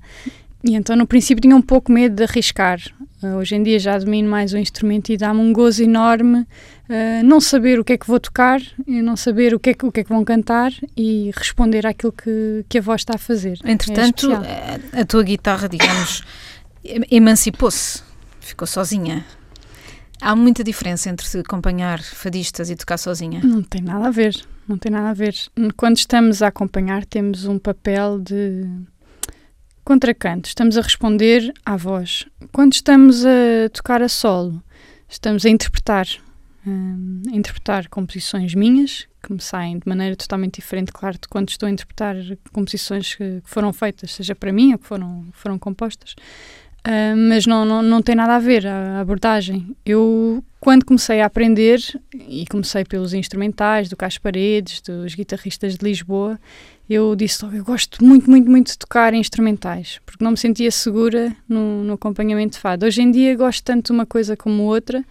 E 0.64 0.76
então 0.76 0.96
no 0.96 1.06
princípio 1.08 1.42
tinha 1.42 1.56
um 1.56 1.62
pouco 1.62 1.92
medo 1.92 2.16
de 2.16 2.24
arriscar. 2.24 2.80
Uh, 3.22 3.36
hoje 3.36 3.56
em 3.56 3.64
dia 3.64 3.78
já 3.80 3.98
domino 3.98 4.30
mais 4.30 4.54
o 4.54 4.58
instrumento 4.58 5.10
e 5.10 5.18
dá-me 5.18 5.42
um 5.42 5.52
gozo 5.52 5.84
enorme 5.84 6.40
uh, 6.40 7.24
não 7.26 7.42
saber 7.42 7.78
o 7.78 7.84
que 7.84 7.94
é 7.94 7.98
que 7.98 8.08
vou 8.08 8.18
tocar, 8.20 8.62
não 8.88 9.18
saber 9.18 9.54
o 9.54 9.60
que 9.60 9.72
é 9.72 9.74
que, 9.74 9.86
o 9.86 9.92
que, 9.92 10.00
é 10.00 10.04
que 10.06 10.10
vão 10.10 10.24
cantar 10.24 10.72
e 10.96 11.30
responder 11.36 11.86
àquilo 11.86 12.14
que, 12.14 12.64
que 12.70 12.78
a 12.78 12.82
voz 12.82 13.02
está 13.02 13.16
a 13.16 13.18
fazer. 13.18 13.60
Entretanto, 13.66 14.32
É 14.94 15.02
a, 15.02 15.06
tua 15.06 15.24
guitarra, 15.24 15.68
digamos, 15.68 16.24
em- 16.84 17.04
emancipou-se, 17.12 18.02
ficou 18.50 18.68
sozinha. 18.68 19.26
Há 20.22 20.36
muita 20.36 20.64
diferença 20.64 21.10
entre 21.10 21.26
acompanhar 21.40 22.02
fadistas 22.02 22.70
e 22.70 22.76
tocar 22.76 22.98
sozinha. 22.98 23.40
Não 23.44 23.64
tem 23.64 23.82
nada 23.82 24.08
a 24.08 24.12
ver, 24.12 24.36
não 24.68 24.78
tem 24.78 24.92
nada 24.92 25.10
a 25.10 25.14
ver. 25.14 25.36
Quando 25.78 25.98
estamos 25.98 26.42
a 26.42 26.48
acompanhar, 26.48 27.06
temos 27.06 27.46
um 27.46 27.58
papel 27.58 28.20
de 28.20 28.68
contracanto, 29.86 30.48
estamos 30.48 30.78
a 30.78 30.82
responder 30.82 31.54
à 31.66 31.78
voz. 31.78 32.26
Quando 32.52 32.74
estamos 32.74 33.26
a 33.26 33.70
tocar 33.74 34.02
a 34.02 34.10
solo, 34.10 34.62
estamos 35.08 35.46
a 35.46 35.50
interpretar, 35.50 36.06
hum, 36.68 37.24
a 37.32 37.36
interpretar 37.36 37.88
composições 37.88 38.54
minhas, 38.54 39.08
que 39.24 39.34
me 39.34 39.42
saem 39.42 39.80
de 39.80 39.88
maneira 39.88 40.16
totalmente 40.16 40.56
diferente, 40.56 40.92
claro, 40.92 41.18
de 41.20 41.28
quando 41.28 41.50
estou 41.50 41.68
a 41.68 41.72
interpretar 41.72 42.16
composições 42.52 43.16
que, 43.16 43.42
que 43.42 43.50
foram 43.50 43.74
feitas, 43.74 44.14
seja 44.14 44.36
para 44.36 44.52
mim 44.52 44.74
ou 44.74 44.78
que 44.78 44.86
foram, 44.86 45.26
foram 45.34 45.58
compostas. 45.58 46.14
Ah, 46.84 47.16
mas 47.16 47.46
não, 47.46 47.66
não, 47.66 47.82
não 47.82 48.02
tem 48.02 48.16
nada 48.16 48.36
a 48.36 48.40
ver 48.40 48.66
a 48.66 49.02
abordagem. 49.02 49.76
Eu, 49.86 50.44
quando 50.60 50.86
comecei 50.86 51.22
a 51.22 51.26
aprender, 51.26 51.80
e 52.14 52.46
comecei 52.48 52.84
pelos 52.84 53.14
instrumentais, 53.14 53.90
do 53.90 53.98
Cas 53.98 54.18
Paredes, 54.18 54.82
dos 54.82 55.16
guitarristas 55.16 55.76
de 55.76 55.84
Lisboa, 55.84 56.40
eu 56.90 57.16
disse 57.16 57.46
logo, 57.46 57.56
eu 57.56 57.64
gosto 57.64 58.04
muito, 58.04 58.30
muito, 58.30 58.50
muito 58.50 58.72
de 58.72 58.78
tocar 58.78 59.14
em 59.14 59.20
instrumentais, 59.20 60.00
porque 60.06 60.24
não 60.24 60.32
me 60.32 60.38
sentia 60.38 60.72
segura 60.72 61.36
no, 61.48 61.84
no 61.84 61.94
acompanhamento 61.94 62.54
de 62.54 62.60
fado. 62.60 62.86
Hoje 62.86 63.02
em 63.02 63.12
dia 63.12 63.36
gosto 63.36 63.64
tanto 63.64 63.88
de 63.88 63.92
uma 63.92 64.08
coisa 64.08 64.36
como 64.36 64.64
outra, 64.64 65.06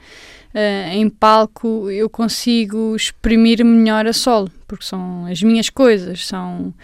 ah, 0.52 0.94
em 0.94 1.08
palco 1.08 1.88
eu 1.88 2.10
consigo 2.10 2.96
exprimir 2.96 3.64
melhor 3.64 4.08
a 4.08 4.12
solo, 4.12 4.50
porque 4.66 4.84
são 4.84 5.26
as 5.26 5.40
minhas 5.40 5.70
coisas, 5.70 6.26
são 6.26 6.74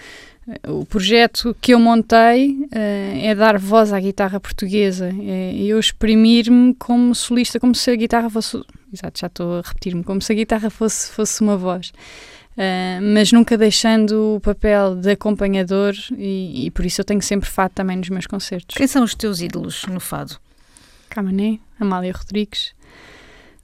o 0.68 0.84
projeto 0.84 1.56
que 1.60 1.72
eu 1.72 1.80
montei 1.80 2.68
eh, 2.70 3.20
é 3.28 3.34
dar 3.34 3.58
voz 3.58 3.92
à 3.92 4.00
guitarra 4.00 4.38
portuguesa, 4.38 5.10
é 5.22 5.54
eu 5.56 5.78
exprimir-me 5.78 6.74
como 6.74 7.14
solista, 7.14 7.58
como 7.58 7.74
se 7.74 7.90
a 7.90 7.96
guitarra 7.96 8.28
fosse. 8.28 8.62
Exato, 8.92 9.20
já 9.20 9.26
estou 9.26 9.58
a 9.58 9.62
repetir-me, 9.62 10.04
como 10.04 10.20
se 10.20 10.32
a 10.32 10.34
guitarra 10.36 10.68
fosse, 10.70 11.10
fosse 11.12 11.40
uma 11.40 11.56
voz. 11.56 11.92
Eh, 12.56 13.00
mas 13.00 13.32
nunca 13.32 13.56
deixando 13.56 14.36
o 14.36 14.40
papel 14.40 14.94
de 14.96 15.10
acompanhador, 15.12 15.94
e, 16.16 16.66
e 16.66 16.70
por 16.70 16.84
isso 16.84 17.00
eu 17.00 17.04
tenho 17.04 17.22
sempre 17.22 17.48
fado 17.48 17.72
também 17.74 17.96
nos 17.96 18.08
meus 18.10 18.26
concertos. 18.26 18.76
Quem 18.76 18.86
são 18.86 19.02
os 19.02 19.14
teus 19.14 19.40
ídolos 19.40 19.84
no 19.86 19.98
fado? 19.98 20.36
Camané, 21.10 21.58
Amália 21.80 22.12
Rodrigues. 22.12 22.72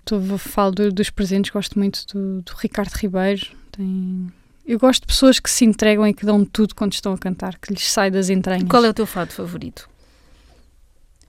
Tô, 0.05 0.19
falo 0.39 0.73
do- 0.73 0.93
dos 0.93 1.11
presentes, 1.11 1.51
gosto 1.51 1.79
muito 1.79 2.05
do, 2.13 2.43
do 2.43 2.53
Ricardo 2.59 2.93
Ribeiro. 2.95 3.47
Tem... 3.71 4.29
Eu 4.71 4.79
gosto 4.79 5.01
de 5.01 5.09
pessoas 5.09 5.41
que 5.41 5.51
se 5.51 5.65
entregam 5.65 6.07
e 6.07 6.15
que 6.15 6.25
dão 6.25 6.45
tudo 6.45 6.77
quando 6.77 6.93
estão 6.93 7.13
a 7.13 7.19
cantar, 7.19 7.59
que 7.59 7.73
lhes 7.75 7.91
sai 7.91 8.09
das 8.09 8.31
entranhas. 8.31 8.69
Qual 8.69 8.85
é 8.85 8.89
o 8.89 8.95
teu 8.95 9.05
fado 9.05 9.33
favorito? 9.33 9.91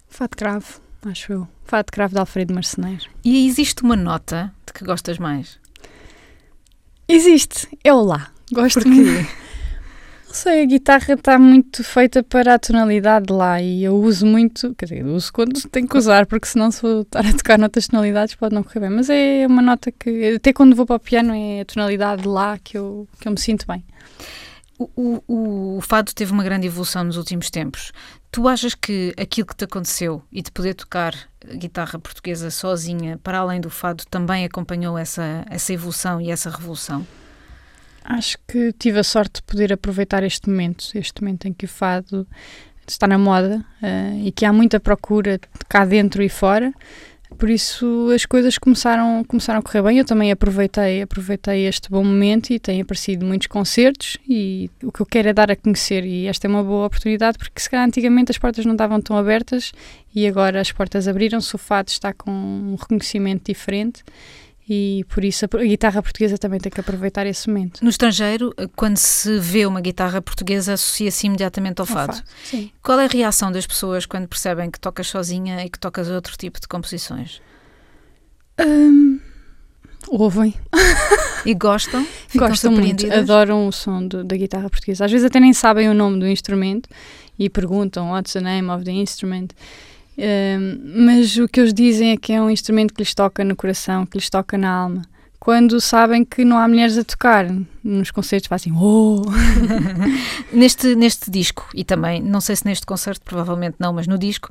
Fado 0.07 0.37
grave. 0.37 0.75
acho 1.07 1.33
eu. 1.33 1.47
Fado 1.63 1.91
cravo 1.91 2.13
de 2.13 2.19
Alfredo 2.19 2.53
Marceneiro. 2.53 3.09
E 3.23 3.47
existe 3.47 3.81
uma 3.81 3.95
nota 3.95 4.53
de 4.63 4.73
que 4.73 4.85
gostas 4.85 5.17
mais? 5.17 5.57
Existe, 7.07 7.67
é 7.83 7.91
o 7.91 8.03
lá. 8.03 8.31
Gosto 8.51 8.75
Porquê? 8.75 8.89
muito. 8.91 9.31
Não 10.31 10.35
sei, 10.35 10.61
a 10.61 10.65
guitarra 10.65 11.13
está 11.15 11.37
muito 11.37 11.83
feita 11.83 12.23
para 12.23 12.53
a 12.53 12.57
tonalidade 12.57 13.25
de 13.25 13.33
lá 13.33 13.61
e 13.61 13.83
eu 13.83 13.97
uso 13.97 14.25
muito, 14.25 14.73
quer 14.75 14.85
dizer, 14.85 15.05
uso 15.05 15.33
quando 15.33 15.61
tenho 15.67 15.85
que 15.85 15.97
usar, 15.97 16.25
porque 16.25 16.47
senão 16.47 16.71
se 16.71 16.81
vou 16.81 17.01
estar 17.01 17.25
a 17.25 17.33
tocar 17.33 17.59
noutras 17.59 17.89
tonalidades 17.89 18.35
pode 18.35 18.55
não 18.55 18.63
correr 18.63 18.79
bem. 18.79 18.89
Mas 18.91 19.09
é 19.09 19.45
uma 19.45 19.61
nota 19.61 19.91
que, 19.91 20.35
até 20.35 20.53
quando 20.53 20.73
vou 20.73 20.85
para 20.85 20.95
o 20.95 20.99
piano, 21.01 21.35
é 21.35 21.59
a 21.59 21.65
tonalidade 21.65 22.21
de 22.21 22.29
lá 22.29 22.57
que 22.57 22.77
eu, 22.77 23.09
que 23.19 23.27
eu 23.27 23.33
me 23.33 23.37
sinto 23.37 23.67
bem. 23.67 23.83
O, 24.79 25.21
o, 25.27 25.77
o 25.77 25.81
fado 25.81 26.13
teve 26.13 26.31
uma 26.31 26.45
grande 26.45 26.65
evolução 26.65 27.03
nos 27.03 27.17
últimos 27.17 27.49
tempos. 27.49 27.91
Tu 28.31 28.47
achas 28.47 28.73
que 28.73 29.13
aquilo 29.17 29.47
que 29.47 29.55
te 29.57 29.65
aconteceu 29.65 30.23
e 30.31 30.41
de 30.41 30.49
poder 30.49 30.75
tocar 30.75 31.13
guitarra 31.55 31.99
portuguesa 31.99 32.49
sozinha, 32.49 33.19
para 33.21 33.39
além 33.39 33.59
do 33.59 33.69
fado, 33.69 34.05
também 34.09 34.45
acompanhou 34.45 34.97
essa, 34.97 35.43
essa 35.49 35.73
evolução 35.73 36.21
e 36.21 36.31
essa 36.31 36.49
revolução? 36.49 37.05
Acho 38.03 38.37
que 38.47 38.73
tive 38.73 38.99
a 38.99 39.03
sorte 39.03 39.35
de 39.35 39.43
poder 39.43 39.71
aproveitar 39.71 40.23
este 40.23 40.49
momento, 40.49 40.85
este 40.95 41.21
momento 41.21 41.47
em 41.47 41.53
que 41.53 41.65
o 41.65 41.69
fado 41.69 42.27
está 42.87 43.07
na 43.07 43.17
moda 43.17 43.63
uh, 43.81 44.25
e 44.25 44.31
que 44.31 44.45
há 44.45 44.51
muita 44.51 44.79
procura 44.79 45.39
cá 45.69 45.85
dentro 45.85 46.21
e 46.23 46.29
fora. 46.29 46.73
Por 47.37 47.49
isso 47.49 48.09
as 48.13 48.25
coisas 48.25 48.57
começaram, 48.57 49.23
começaram 49.23 49.59
a 49.59 49.63
correr 49.63 49.81
bem. 49.81 49.97
Eu 49.99 50.05
também 50.05 50.31
aproveitei, 50.31 51.01
aproveitei 51.01 51.65
este 51.65 51.89
bom 51.89 52.03
momento 52.03 52.51
e 52.51 52.59
têm 52.59 52.81
aparecido 52.81 53.25
muitos 53.25 53.47
concertos 53.47 54.17
e 54.27 54.69
o 54.83 54.91
que 54.91 55.01
eu 55.01 55.05
quero 55.05 55.29
é 55.29 55.33
dar 55.33 55.49
a 55.49 55.55
conhecer 55.55 56.03
e 56.03 56.27
esta 56.27 56.47
é 56.47 56.49
uma 56.49 56.63
boa 56.63 56.87
oportunidade 56.87 57.37
porque 57.37 57.61
se 57.61 57.69
calhar 57.69 57.87
antigamente 57.87 58.31
as 58.31 58.37
portas 58.37 58.65
não 58.65 58.73
estavam 58.73 59.01
tão 59.01 59.17
abertas 59.17 59.71
e 60.13 60.27
agora 60.27 60.59
as 60.59 60.71
portas 60.71 61.07
abriram-se, 61.07 61.55
o 61.55 61.57
fado 61.57 61.87
está 61.87 62.13
com 62.13 62.29
um 62.29 62.75
reconhecimento 62.75 63.45
diferente 63.45 64.03
e 64.73 65.03
por 65.09 65.25
isso 65.25 65.43
a 65.43 65.63
guitarra 65.65 66.01
portuguesa 66.01 66.37
também 66.37 66.57
tem 66.57 66.71
que 66.71 66.79
aproveitar 66.79 67.27
esse 67.27 67.49
momento. 67.49 67.83
No 67.83 67.89
estrangeiro, 67.89 68.53
quando 68.73 68.95
se 68.95 69.37
vê 69.37 69.65
uma 69.65 69.81
guitarra 69.81 70.21
portuguesa, 70.21 70.71
associa-se 70.71 71.27
imediatamente 71.27 71.81
ao 71.81 71.85
fado. 71.85 72.13
fado 72.13 72.25
sim. 72.45 72.71
Qual 72.81 72.97
é 72.97 73.03
a 73.03 73.07
reação 73.09 73.51
das 73.51 73.67
pessoas 73.67 74.05
quando 74.05 74.29
percebem 74.29 74.71
que 74.71 74.79
tocas 74.79 75.07
sozinha 75.07 75.61
e 75.65 75.69
que 75.69 75.77
tocas 75.77 76.09
outro 76.09 76.37
tipo 76.37 76.57
de 76.57 76.69
composições? 76.69 77.41
Hum, 78.57 79.19
ouvem. 80.07 80.55
E 81.43 81.55
gostam? 81.55 82.05
Gostam 82.35 82.71
muito, 82.71 83.11
adoram 83.11 83.67
o 83.67 83.71
som 83.71 84.05
do, 84.05 84.23
da 84.23 84.37
guitarra 84.37 84.69
portuguesa. 84.69 85.05
Às 85.05 85.11
vezes 85.11 85.25
até 85.25 85.39
nem 85.39 85.53
sabem 85.53 85.89
o 85.89 85.93
nome 85.93 86.19
do 86.19 86.27
instrumento 86.27 86.87
e 87.39 87.49
perguntam 87.49 88.11
what's 88.11 88.33
the 88.33 88.41
name 88.41 88.69
of 88.69 88.85
the 88.85 88.91
instrument 88.91 89.47
mas 91.07 91.37
o 91.37 91.47
que 91.47 91.59
eles 91.59 91.73
dizem 91.73 92.11
é 92.11 92.17
que 92.17 92.33
é 92.33 92.41
um 92.41 92.49
instrumento 92.49 92.93
que 92.93 93.01
lhes 93.01 93.13
toca 93.13 93.43
no 93.43 93.55
coração, 93.55 94.05
que 94.05 94.17
lhes 94.17 94.29
toca 94.29 94.57
na 94.57 94.69
alma. 94.69 95.01
Quando 95.39 95.81
sabem 95.81 96.23
que 96.23 96.45
não 96.45 96.55
há 96.55 96.67
mulheres 96.67 96.99
a 96.99 97.03
tocar, 97.03 97.47
nos 97.83 98.11
concertos 98.11 98.47
fazem 98.47 98.71
oh! 98.73 99.23
neste, 100.53 100.95
neste 100.95 101.31
disco, 101.31 101.67
e 101.73 101.83
também, 101.83 102.21
não 102.21 102.39
sei 102.39 102.55
se 102.55 102.63
neste 102.63 102.85
concerto, 102.85 103.21
provavelmente 103.25 103.77
não, 103.79 103.91
mas 103.91 104.05
no 104.05 104.19
disco, 104.19 104.49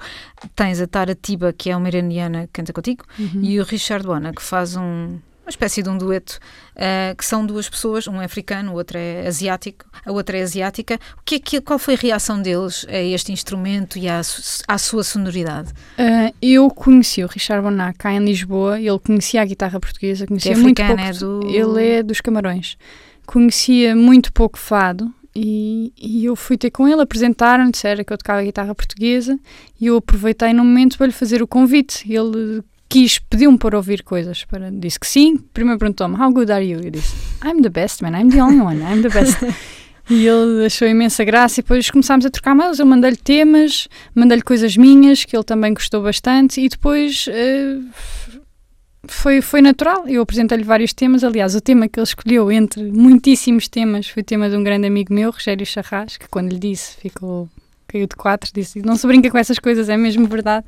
tens 0.56 0.80
a 0.80 0.88
Tara 0.88 1.14
Tiba, 1.14 1.52
que 1.52 1.70
é 1.70 1.76
uma 1.76 1.86
iraniana 1.86 2.48
que 2.48 2.54
canta 2.54 2.72
contigo, 2.72 3.04
uhum. 3.16 3.40
e 3.40 3.60
o 3.60 3.64
Richard 3.64 4.04
Bona, 4.04 4.32
que 4.32 4.42
faz 4.42 4.74
um, 4.74 5.20
uma 5.50 5.52
espécie 5.52 5.82
de 5.82 5.88
um 5.88 5.98
dueto, 5.98 6.38
uh, 6.76 7.16
que 7.16 7.24
são 7.24 7.44
duas 7.44 7.68
pessoas, 7.68 8.06
um 8.06 8.22
é 8.22 8.24
africano, 8.24 8.72
o 8.72 8.74
outro 8.76 8.96
é 8.96 9.26
asiático, 9.26 9.84
a 10.06 10.12
outra 10.12 10.38
é 10.38 10.42
asiática. 10.42 10.98
O 11.18 11.22
que 11.24 11.34
é 11.34 11.38
que, 11.40 11.60
qual 11.60 11.78
foi 11.78 11.94
a 11.94 11.96
reação 11.96 12.40
deles 12.40 12.86
a 12.88 12.98
este 12.98 13.32
instrumento 13.32 13.98
e 13.98 14.08
à, 14.08 14.20
à 14.68 14.78
sua 14.78 15.02
sonoridade? 15.02 15.72
Uh, 15.98 16.32
eu 16.40 16.70
conheci 16.70 17.24
o 17.24 17.26
Richard 17.26 17.62
Bonac 17.62 17.98
cá 17.98 18.12
em 18.12 18.24
Lisboa, 18.24 18.80
ele 18.80 18.98
conhecia 19.00 19.42
a 19.42 19.44
guitarra 19.44 19.80
portuguesa, 19.80 20.26
conhecia 20.26 20.52
é 20.52 20.56
muito 20.56 20.82
pouco. 20.82 21.00
É 21.00 21.12
do... 21.12 21.40
Ele 21.46 21.88
é 21.88 22.02
dos 22.02 22.20
Camarões. 22.20 22.78
Conhecia 23.26 23.94
muito 23.94 24.32
pouco 24.32 24.58
fado, 24.58 25.12
e, 25.34 25.92
e, 25.96 26.24
eu 26.24 26.34
fui 26.34 26.56
ter 26.56 26.70
com 26.70 26.88
ele, 26.88 27.00
apresentaram-lhe, 27.00 27.70
disseram 27.70 28.02
que 28.02 28.12
eu 28.12 28.18
tocava 28.18 28.42
guitarra 28.42 28.74
portuguesa 28.74 29.38
e 29.80 29.86
eu 29.86 29.96
aproveitei 29.96 30.52
no 30.52 30.64
momento 30.64 30.98
para 30.98 31.06
lhe 31.06 31.12
fazer 31.12 31.40
o 31.40 31.46
convite. 31.46 32.04
Ele 32.12 32.64
quis, 32.90 33.18
pediu-me 33.18 33.56
para 33.56 33.76
ouvir 33.76 34.02
coisas. 34.02 34.44
Para, 34.44 34.70
disse 34.70 35.00
que 35.00 35.06
sim. 35.06 35.38
Primeiro 35.54 35.78
perguntou-me, 35.78 36.20
How 36.20 36.30
good 36.30 36.52
are 36.52 36.64
you? 36.64 36.80
Eu 36.80 36.90
disse, 36.90 37.14
I'm 37.42 37.62
the 37.62 37.70
best, 37.70 38.02
man. 38.02 38.10
I'm 38.10 38.28
the 38.28 38.42
only 38.42 38.60
one. 38.60 38.82
I'm 38.82 39.00
the 39.00 39.08
best. 39.08 39.38
e 40.10 40.26
ele 40.26 40.66
achou 40.66 40.86
imensa 40.86 41.24
graça. 41.24 41.60
E 41.60 41.62
depois 41.62 41.88
começámos 41.88 42.26
a 42.26 42.30
trocar 42.30 42.54
mails. 42.54 42.78
Eu 42.78 42.86
mandei-lhe 42.86 43.16
temas, 43.16 43.88
mandei-lhe 44.14 44.42
coisas 44.42 44.76
minhas, 44.76 45.24
que 45.24 45.34
ele 45.34 45.44
também 45.44 45.72
gostou 45.72 46.02
bastante. 46.02 46.60
E 46.60 46.68
depois. 46.68 47.26
Uh, 47.28 47.88
foi, 49.08 49.40
foi 49.40 49.62
natural, 49.62 50.06
eu 50.06 50.20
apresentei-lhe 50.20 50.62
vários 50.62 50.92
temas. 50.92 51.24
Aliás, 51.24 51.54
o 51.54 51.60
tema 51.60 51.88
que 51.88 51.98
ele 51.98 52.04
escolheu 52.04 52.52
entre 52.52 52.82
muitíssimos 52.92 53.66
temas 53.66 54.08
foi 54.08 54.22
o 54.22 54.24
tema 54.24 54.50
de 54.50 54.56
um 54.56 54.62
grande 54.62 54.86
amigo 54.86 55.14
meu, 55.14 55.30
Rogério 55.30 55.64
Charras, 55.64 56.18
que 56.18 56.28
quando 56.28 56.52
lhe 56.52 56.58
disse 56.58 56.96
ficou, 56.98 57.48
caiu 57.88 58.06
de 58.06 58.14
quatro, 58.14 58.50
disse: 58.52 58.82
Não 58.82 58.96
se 58.96 59.06
brinca 59.06 59.30
com 59.30 59.38
essas 59.38 59.58
coisas, 59.58 59.88
é 59.88 59.96
mesmo 59.96 60.26
verdade. 60.26 60.66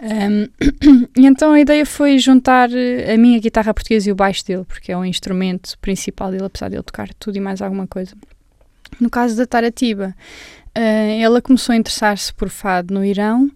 Um, 0.00 0.48
e 1.16 1.26
então 1.26 1.52
a 1.52 1.60
ideia 1.60 1.86
foi 1.86 2.18
juntar 2.18 2.70
eh, 2.72 3.14
a 3.14 3.16
minha 3.16 3.38
guitarra 3.38 3.72
portuguesa 3.72 4.08
e 4.08 4.12
o 4.12 4.16
baixo 4.16 4.44
dele, 4.44 4.64
porque 4.64 4.92
é 4.92 4.96
o 4.96 5.04
instrumento 5.04 5.78
principal 5.78 6.30
dele, 6.30 6.44
apesar 6.44 6.68
de 6.68 6.76
ele 6.76 6.82
tocar 6.82 7.12
tudo 7.14 7.36
e 7.36 7.40
mais 7.40 7.62
alguma 7.62 7.86
coisa. 7.86 8.14
No 9.00 9.08
caso 9.08 9.36
da 9.36 9.46
Taratiba, 9.46 10.14
uh, 10.76 11.20
ela 11.20 11.40
começou 11.42 11.72
a 11.72 11.76
interessar-se 11.76 12.32
por 12.32 12.48
fado 12.48 12.94
no 12.94 13.04
Irão 13.04 13.50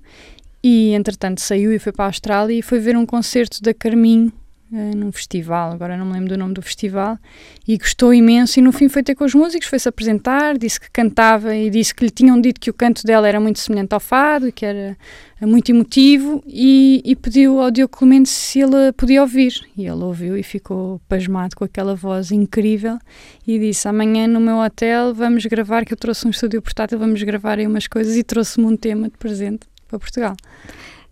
e, 0.62 0.92
entretanto, 0.92 1.40
saiu 1.40 1.72
e 1.72 1.78
foi 1.78 1.92
para 1.92 2.06
a 2.06 2.08
Austrália 2.08 2.58
e 2.58 2.62
foi 2.62 2.78
ver 2.78 2.96
um 2.96 3.06
concerto 3.06 3.62
da 3.62 3.72
Carminho 3.72 4.32
uh, 4.72 4.96
num 4.96 5.10
festival, 5.10 5.72
agora 5.72 5.96
não 5.96 6.06
me 6.06 6.12
lembro 6.12 6.28
do 6.30 6.38
nome 6.38 6.54
do 6.54 6.62
festival, 6.62 7.18
e 7.66 7.76
gostou 7.76 8.12
imenso. 8.12 8.58
E 8.58 8.62
no 8.62 8.72
fim 8.72 8.88
foi 8.88 9.02
ter 9.02 9.14
com 9.14 9.24
os 9.24 9.34
músicos, 9.34 9.68
foi-se 9.68 9.88
apresentar, 9.88 10.58
disse 10.58 10.80
que 10.80 10.90
cantava 10.90 11.54
e 11.54 11.70
disse 11.70 11.94
que 11.94 12.04
lhe 12.04 12.10
tinham 12.10 12.40
dito 12.40 12.60
que 12.60 12.70
o 12.70 12.74
canto 12.74 13.04
dela 13.04 13.28
era 13.28 13.40
muito 13.40 13.58
semelhante 13.58 13.92
ao 13.92 14.00
fado 14.00 14.50
que 14.52 14.64
era 14.64 14.96
eh, 15.40 15.46
muito 15.46 15.70
emotivo. 15.70 16.42
E, 16.46 17.02
e 17.04 17.16
pediu 17.16 17.60
ao 17.60 17.70
Diogo 17.70 17.96
Clemente 17.96 18.28
se 18.28 18.60
ele 18.60 18.92
podia 18.92 19.22
ouvir. 19.22 19.52
E 19.76 19.86
ele 19.86 20.02
ouviu 20.02 20.36
e 20.36 20.42
ficou 20.42 21.00
pasmado 21.08 21.54
com 21.56 21.64
aquela 21.64 21.94
voz 21.94 22.30
incrível 22.30 22.98
e 23.46 23.58
disse: 23.58 23.88
Amanhã 23.88 24.26
no 24.26 24.40
meu 24.40 24.58
hotel 24.58 25.14
vamos 25.14 25.44
gravar, 25.46 25.84
que 25.84 25.92
eu 25.92 25.98
trouxe 25.98 26.26
um 26.26 26.30
estúdio 26.30 26.60
portátil, 26.62 26.98
vamos 26.98 27.22
gravar 27.22 27.58
aí 27.58 27.66
umas 27.66 27.86
coisas 27.86 28.16
e 28.16 28.22
trouxe-me 28.22 28.66
um 28.66 28.76
tema 28.76 29.08
de 29.08 29.16
presente 29.16 29.66
para 29.88 29.98
Portugal. 29.98 30.36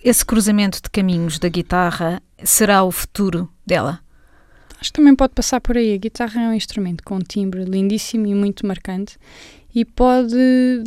Esse 0.03 0.25
cruzamento 0.25 0.81
de 0.81 0.89
caminhos 0.91 1.39
da 1.39 1.49
guitarra 1.49 2.23
será 2.43 2.83
o 2.83 2.91
futuro 2.91 3.49
dela? 3.67 4.01
Acho 4.81 4.93
que 4.93 4.99
também 4.99 5.15
pode 5.15 5.35
passar 5.35 5.61
por 5.61 5.77
aí. 5.77 5.93
A 5.93 5.97
guitarra 5.97 6.41
é 6.41 6.49
um 6.49 6.55
instrumento 6.55 7.03
com 7.03 7.17
um 7.17 7.21
timbre 7.21 7.65
lindíssimo 7.65 8.27
e 8.27 8.35
muito 8.35 8.67
marcante 8.67 9.19
e 9.75 9.85
pode. 9.85 10.37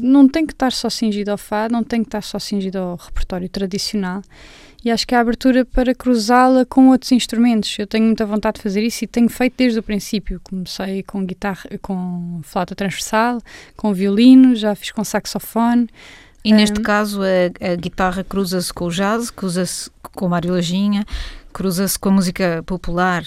não 0.02 0.28
tem 0.28 0.46
que 0.46 0.54
estar 0.54 0.72
só 0.72 0.90
cingido 0.90 1.32
ao 1.32 1.38
fado, 1.38 1.74
não 1.74 1.84
tem 1.84 2.02
que 2.02 2.08
estar 2.08 2.22
só 2.22 2.40
cingido 2.40 2.78
ao 2.78 2.96
repertório 2.96 3.48
tradicional. 3.50 4.22
E 4.84 4.90
acho 4.90 5.06
que 5.06 5.14
há 5.14 5.20
abertura 5.20 5.64
para 5.64 5.94
cruzá-la 5.94 6.66
com 6.66 6.90
outros 6.90 7.12
instrumentos. 7.12 7.78
Eu 7.78 7.86
tenho 7.86 8.06
muita 8.06 8.26
vontade 8.26 8.56
de 8.56 8.64
fazer 8.64 8.82
isso 8.82 9.04
e 9.04 9.08
tenho 9.08 9.30
feito 9.30 9.54
desde 9.56 9.78
o 9.78 9.84
princípio. 9.84 10.42
Comecei 10.44 11.04
com 11.04 11.24
guitarra, 11.24 11.70
com 11.84 12.40
flauta 12.42 12.74
transversal, 12.74 13.40
com 13.78 13.94
violino, 13.94 14.56
já 14.56 14.74
fiz 14.74 14.92
com 14.92 15.04
saxofone. 15.04 15.88
E 16.44 16.52
neste 16.52 16.80
um, 16.80 16.84
caso 16.84 17.22
a, 17.22 17.72
a 17.74 17.76
guitarra 17.76 18.24
cruza-se 18.24 18.74
com 18.74 18.86
o 18.86 18.90
jazz, 18.90 19.30
cruza-se 19.30 19.92
com 20.02 20.26
o 20.26 20.30
Mário 20.30 20.52
Lajinha, 20.52 21.06
cruza-se 21.52 21.98
com 21.98 22.10
a 22.10 22.12
música 22.14 22.64
popular, 22.66 23.24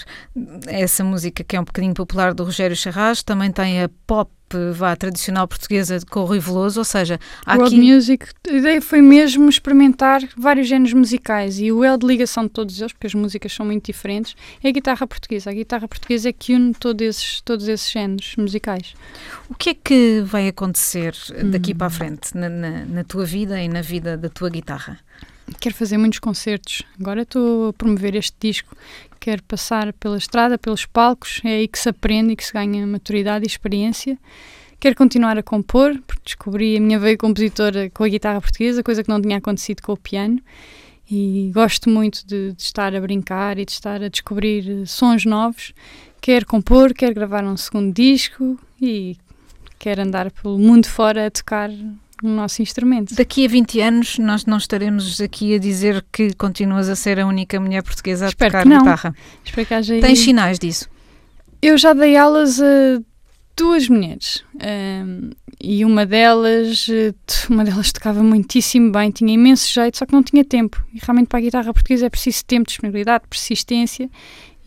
essa 0.67 1.03
música 1.03 1.43
que 1.43 1.55
é 1.55 1.59
um 1.59 1.63
bocadinho 1.63 1.93
popular 1.93 2.33
do 2.33 2.43
Rogério 2.43 2.75
Charras, 2.75 3.23
também 3.23 3.51
tem 3.51 3.83
a 3.83 3.89
pop 4.05 4.29
vá 4.73 4.95
tradicional 4.95 5.47
portuguesa 5.47 5.99
com 6.09 6.21
o 6.21 6.25
Rui 6.25 6.39
Veloso, 6.39 6.79
ou 6.79 6.85
seja, 6.85 7.19
há 7.45 7.55
World 7.55 7.75
aqui... 7.75 7.93
Music, 7.93 8.27
a 8.47 8.53
ideia 8.53 8.81
foi 8.81 9.01
mesmo 9.01 9.49
experimentar 9.49 10.21
vários 10.37 10.67
géneros 10.67 10.93
musicais 10.93 11.59
e 11.59 11.71
o 11.71 11.83
L 11.83 11.97
de 11.97 12.05
ligação 12.05 12.43
de 12.43 12.49
todos 12.49 12.79
eles, 12.79 12.93
porque 12.93 13.07
as 13.07 13.13
músicas 13.13 13.51
são 13.53 13.65
muito 13.65 13.85
diferentes, 13.85 14.35
é 14.63 14.69
a 14.69 14.71
guitarra 14.71 15.07
portuguesa. 15.07 15.49
A 15.49 15.53
guitarra 15.53 15.87
portuguesa 15.87 16.29
é 16.29 16.33
que 16.33 16.53
une 16.53 16.73
todos 16.73 17.05
esses, 17.05 17.41
todos 17.41 17.67
esses 17.67 17.91
géneros 17.91 18.35
musicais. 18.37 18.93
O 19.49 19.55
que 19.55 19.71
é 19.71 19.73
que 19.73 20.21
vai 20.21 20.47
acontecer 20.47 21.15
daqui 21.51 21.73
hum. 21.73 21.77
para 21.77 21.87
a 21.87 21.89
frente 21.89 22.35
na, 22.35 22.49
na, 22.49 22.85
na 22.85 23.03
tua 23.03 23.25
vida 23.25 23.61
e 23.61 23.67
na 23.67 23.81
vida 23.81 24.17
da 24.17 24.29
tua 24.29 24.49
guitarra? 24.49 24.99
Quero 25.59 25.75
fazer 25.75 25.97
muitos 25.97 26.19
concertos. 26.19 26.83
Agora 26.99 27.21
estou 27.21 27.69
a 27.69 27.73
promover 27.73 28.15
este 28.15 28.35
disco. 28.39 28.75
Quero 29.19 29.43
passar 29.43 29.93
pela 29.93 30.17
estrada, 30.17 30.57
pelos 30.57 30.85
palcos. 30.85 31.41
É 31.43 31.49
aí 31.49 31.67
que 31.67 31.77
se 31.77 31.89
aprende 31.89 32.33
e 32.33 32.35
que 32.35 32.43
se 32.43 32.53
ganha 32.53 32.85
maturidade 32.85 33.45
e 33.45 33.47
experiência. 33.47 34.17
Quero 34.79 34.95
continuar 34.95 35.37
a 35.37 35.43
compor, 35.43 35.99
porque 36.05 36.21
descobri 36.25 36.77
a 36.77 36.81
minha 36.81 36.99
veia 36.99 37.17
compositora 37.17 37.89
com 37.89 38.03
a 38.03 38.07
guitarra 38.07 38.41
portuguesa, 38.41 38.83
coisa 38.83 39.03
que 39.03 39.09
não 39.09 39.21
tinha 39.21 39.37
acontecido 39.37 39.81
com 39.81 39.93
o 39.93 39.97
piano. 39.97 40.39
E 41.09 41.51
gosto 41.53 41.89
muito 41.89 42.25
de, 42.25 42.53
de 42.53 42.61
estar 42.61 42.95
a 42.95 42.99
brincar 42.99 43.59
e 43.59 43.65
de 43.65 43.71
estar 43.71 44.03
a 44.03 44.07
descobrir 44.07 44.85
sons 44.87 45.25
novos. 45.25 45.73
Quero 46.19 46.45
compor, 46.45 46.93
quero 46.93 47.13
gravar 47.13 47.43
um 47.43 47.55
segundo 47.55 47.93
disco 47.93 48.59
e 48.81 49.15
quero 49.77 50.01
andar 50.01 50.31
pelo 50.31 50.57
mundo 50.57 50.87
fora 50.87 51.27
a 51.27 51.31
tocar 51.31 51.69
o 52.23 52.27
nosso 52.27 52.61
instrumento. 52.61 53.13
Daqui 53.15 53.45
a 53.45 53.49
20 53.49 53.81
anos 53.81 54.17
nós 54.17 54.45
não 54.45 54.57
estaremos 54.57 55.19
aqui 55.19 55.55
a 55.55 55.59
dizer 55.59 56.05
que 56.11 56.33
continuas 56.33 56.89
a 56.89 56.95
ser 56.95 57.19
a 57.19 57.27
única 57.27 57.59
mulher 57.59 57.83
portuguesa 57.83 58.25
a 58.25 58.29
Espero 58.29 58.51
tocar 58.51 58.63
que 58.63 58.69
não. 58.69 58.79
guitarra. 58.79 59.15
Espero 59.43 59.67
que 59.67 59.73
haja 59.73 59.99
Tens 59.99 60.19
sinais 60.19 60.59
disso? 60.59 60.89
Eu 61.61 61.77
já 61.77 61.93
dei 61.93 62.15
aulas 62.15 62.61
a 62.61 63.01
duas 63.55 63.87
mulheres 63.87 64.43
um, 64.55 65.29
e 65.61 65.85
uma 65.85 66.05
delas, 66.05 66.87
eh, 66.89 67.13
uma 67.49 67.63
delas 67.63 67.91
tocava 67.91 68.21
muitíssimo 68.21 68.91
bem, 68.91 69.09
tinha 69.09 69.33
imenso 69.33 69.73
jeito, 69.73 69.97
só 69.97 70.05
que 70.05 70.13
não 70.13 70.21
tinha 70.21 70.43
tempo. 70.43 70.83
E 70.93 70.99
realmente 71.01 71.27
para 71.27 71.39
a 71.39 71.41
guitarra 71.41 71.73
portuguesa 71.73 72.05
é 72.05 72.09
preciso 72.09 72.43
tempo, 72.45 72.67
disponibilidade, 72.67 73.23
persistência. 73.29 74.09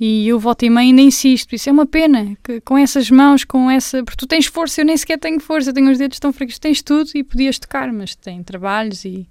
E 0.00 0.28
eu 0.28 0.38
volto 0.38 0.64
e 0.64 0.70
meia 0.70 0.86
ainda 0.86 1.00
insisto, 1.00 1.54
isso 1.54 1.68
é 1.68 1.72
uma 1.72 1.86
pena, 1.86 2.36
que, 2.44 2.60
com 2.60 2.78
essas 2.78 3.10
mãos, 3.10 3.44
com 3.44 3.68
essa. 3.70 4.02
Porque 4.04 4.16
tu 4.16 4.26
tens 4.26 4.46
força, 4.46 4.80
eu 4.80 4.84
nem 4.84 4.96
sequer 4.96 5.18
tenho 5.18 5.40
força, 5.40 5.70
eu 5.70 5.74
tenho 5.74 5.90
os 5.90 5.98
dedos 5.98 6.20
tão 6.20 6.32
fracos, 6.32 6.58
tens 6.58 6.82
tudo 6.82 7.10
e 7.14 7.24
podias 7.24 7.58
tocar, 7.58 7.92
mas 7.92 8.14
tem 8.14 8.42
trabalhos 8.42 9.04
e. 9.04 9.26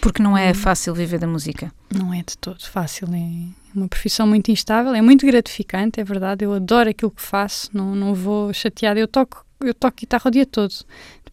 Porque 0.00 0.22
não 0.22 0.36
é 0.36 0.54
fácil 0.54 0.94
viver 0.94 1.18
da 1.18 1.26
música. 1.26 1.72
Não 1.94 2.14
é 2.14 2.18
de 2.18 2.36
todo 2.38 2.62
fácil, 2.62 3.08
é 3.12 3.48
uma 3.74 3.88
profissão 3.88 4.26
muito 4.26 4.50
instável, 4.50 4.94
é 4.94 5.02
muito 5.02 5.26
gratificante, 5.26 6.00
é 6.00 6.04
verdade, 6.04 6.44
eu 6.44 6.52
adoro 6.52 6.88
aquilo 6.88 7.10
que 7.10 7.22
faço, 7.22 7.70
não, 7.72 7.94
não 7.94 8.14
vou 8.14 8.52
chateada, 8.52 8.98
eu 8.98 9.06
toco, 9.06 9.44
eu 9.60 9.74
toco 9.74 9.98
guitarra 9.98 10.28
o 10.28 10.30
dia 10.30 10.46
todo. 10.46 10.74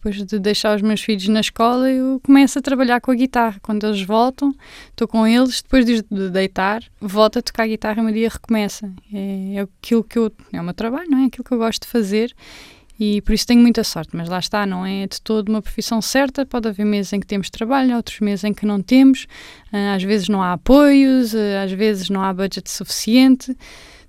Depois 0.04 0.22
de 0.22 0.38
deixar 0.38 0.76
os 0.76 0.82
meus 0.82 1.00
filhos 1.00 1.26
na 1.28 1.40
escola, 1.40 1.90
eu 1.90 2.20
começo 2.22 2.58
a 2.58 2.62
trabalhar 2.62 3.00
com 3.00 3.10
a 3.10 3.14
guitarra. 3.14 3.58
Quando 3.62 3.86
eles 3.86 4.02
voltam, 4.02 4.54
estou 4.90 5.08
com 5.08 5.26
eles, 5.26 5.62
depois 5.62 5.86
de 5.86 6.02
deitar, 6.28 6.82
volto 7.00 7.38
a 7.38 7.42
tocar 7.42 7.66
guitarra 7.66 8.02
e 8.02 8.06
o 8.06 8.12
dia 8.12 8.28
recomeça. 8.28 8.92
É, 9.10 9.54
é 9.54 9.60
aquilo 9.60 10.04
que 10.04 10.18
eu. 10.18 10.30
É 10.52 10.60
o 10.60 10.64
meu 10.64 10.74
trabalho, 10.74 11.10
não 11.10 11.20
é? 11.20 11.24
Aquilo 11.24 11.42
que 11.42 11.52
eu 11.52 11.56
gosto 11.56 11.84
de 11.84 11.88
fazer 11.88 12.34
e 13.00 13.22
por 13.22 13.32
isso 13.32 13.46
tenho 13.46 13.62
muita 13.62 13.82
sorte, 13.82 14.14
mas 14.14 14.28
lá 14.28 14.38
está, 14.38 14.66
não 14.66 14.84
é 14.84 15.06
de 15.06 15.22
todo 15.22 15.48
uma 15.48 15.62
profissão 15.62 16.02
certa. 16.02 16.44
Pode 16.44 16.68
haver 16.68 16.84
meses 16.84 17.10
em 17.14 17.18
que 17.18 17.26
temos 17.26 17.48
trabalho, 17.48 17.96
outros 17.96 18.20
meses 18.20 18.44
em 18.44 18.52
que 18.52 18.66
não 18.66 18.82
temos, 18.82 19.26
ah, 19.72 19.94
às 19.94 20.02
vezes 20.02 20.28
não 20.28 20.42
há 20.42 20.52
apoios, 20.52 21.34
ah, 21.34 21.62
às 21.64 21.72
vezes 21.72 22.10
não 22.10 22.22
há 22.22 22.30
budget 22.30 22.70
suficiente. 22.70 23.56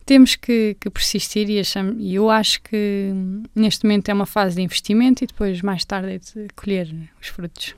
Temos 0.06 0.36
que, 0.36 0.78
que 0.80 0.90
persistir 0.90 1.50
e, 1.50 1.60
achamos, 1.60 1.96
e 1.98 2.14
eu 2.14 2.30
acho 2.30 2.62
que 2.62 3.12
neste 3.56 3.84
momento 3.86 4.10
é 4.10 4.14
uma 4.14 4.28
fase 4.28 4.56
de 4.56 4.62
investimento 4.62 5.24
e 5.24 5.28
depois 5.28 5.62
mais 5.62 5.84
tarde 5.84 6.12
é 6.12 6.18
de 6.20 6.48
colher 6.56 6.94
os 7.20 7.28
frutos. 7.28 7.76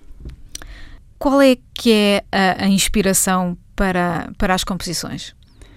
Qual 1.18 1.42
é 1.42 1.58
que 1.74 1.92
é 1.92 2.24
a, 2.32 2.66
a 2.66 2.68
inspiração 2.68 3.58
para, 3.76 4.30
para 4.38 4.54
as 4.54 4.64
composições? 4.64 5.34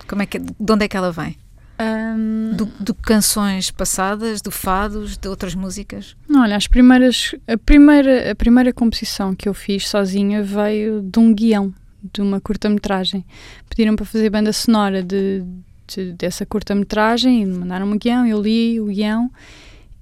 Como 0.09 0.23
é 0.23 0.27
que, 0.27 0.41
de 0.41 0.73
onde 0.73 0.85
é 0.85 0.89
que 0.89 0.97
ela 0.97 1.13
vem? 1.13 1.37
Um, 1.81 2.55
do, 2.57 2.67
de 2.79 2.93
canções 2.95 3.71
passadas, 3.71 4.43
de 4.43 4.51
fados, 4.51 5.17
de 5.17 5.29
outras 5.29 5.55
músicas? 5.55 6.17
Não, 6.29 6.43
olha, 6.43 6.57
as 6.57 6.67
primeiras, 6.67 7.35
a, 7.47 7.57
primeira, 7.57 8.33
a 8.33 8.35
primeira 8.35 8.73
composição 8.73 9.35
que 9.35 9.49
eu 9.49 9.55
fiz 9.55 9.89
sozinha 9.89 10.43
veio 10.43 11.01
de 11.01 11.19
um 11.19 11.33
guião, 11.33 11.73
de 12.13 12.21
uma 12.21 12.41
curta-metragem. 12.41 13.25
Pediram 13.69 13.97
para 13.97 14.05
fazer 14.05 14.29
banda 14.29 14.53
sonora 14.53 15.03
de, 15.03 15.43
de 15.91 16.13
dessa 16.13 16.47
curta-metragem 16.47 17.47
mandaram-me 17.47 17.95
um 17.95 17.99
guião, 17.99 18.27
eu 18.27 18.41
li 18.41 18.81
o 18.81 18.87
guião 18.87 19.31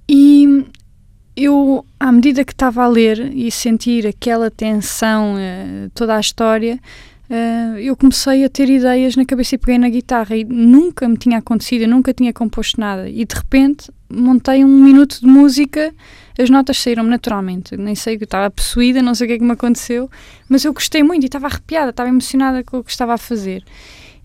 e 0.07 0.65
eu, 1.35 1.85
à 1.99 2.11
medida 2.11 2.43
que 2.43 2.51
estava 2.51 2.83
a 2.83 2.87
ler 2.87 3.31
e 3.33 3.49
sentir 3.49 4.05
aquela 4.05 4.51
tensão, 4.51 5.35
eh, 5.37 5.89
toda 5.93 6.15
a 6.15 6.19
história, 6.19 6.79
uh, 7.29 7.77
eu 7.77 7.95
comecei 7.95 8.43
a 8.43 8.49
ter 8.49 8.69
ideias 8.69 9.15
na 9.15 9.23
cabeça 9.23 9.55
e 9.55 9.57
peguei 9.57 9.77
na 9.77 9.87
guitarra 9.89 10.35
e 10.35 10.43
nunca 10.43 11.07
me 11.07 11.15
tinha 11.15 11.37
acontecido, 11.37 11.83
eu 11.83 11.87
nunca 11.87 12.13
tinha 12.13 12.33
composto 12.33 12.79
nada 12.79 13.09
e 13.09 13.23
de 13.23 13.35
repente 13.35 13.89
montei 14.09 14.65
um 14.65 14.83
minuto 14.83 15.19
de 15.21 15.27
música, 15.27 15.93
as 16.37 16.49
notas 16.49 16.77
saíram 16.79 17.03
naturalmente, 17.03 17.77
nem 17.77 17.95
sei 17.95 18.17
que 18.17 18.23
estava 18.23 18.49
possuída, 18.49 19.01
não 19.01 19.13
sei 19.13 19.25
o 19.25 19.27
que 19.29 19.33
é 19.35 19.37
que 19.37 19.43
me 19.43 19.51
aconteceu, 19.51 20.09
mas 20.49 20.65
eu 20.65 20.73
gostei 20.73 21.03
muito 21.03 21.23
e 21.23 21.27
estava 21.27 21.47
arrepiada, 21.47 21.91
estava 21.91 22.09
emocionada 22.09 22.63
com 22.63 22.79
o 22.79 22.83
que 22.83 22.91
estava 22.91 23.13
a 23.13 23.17
fazer. 23.17 23.63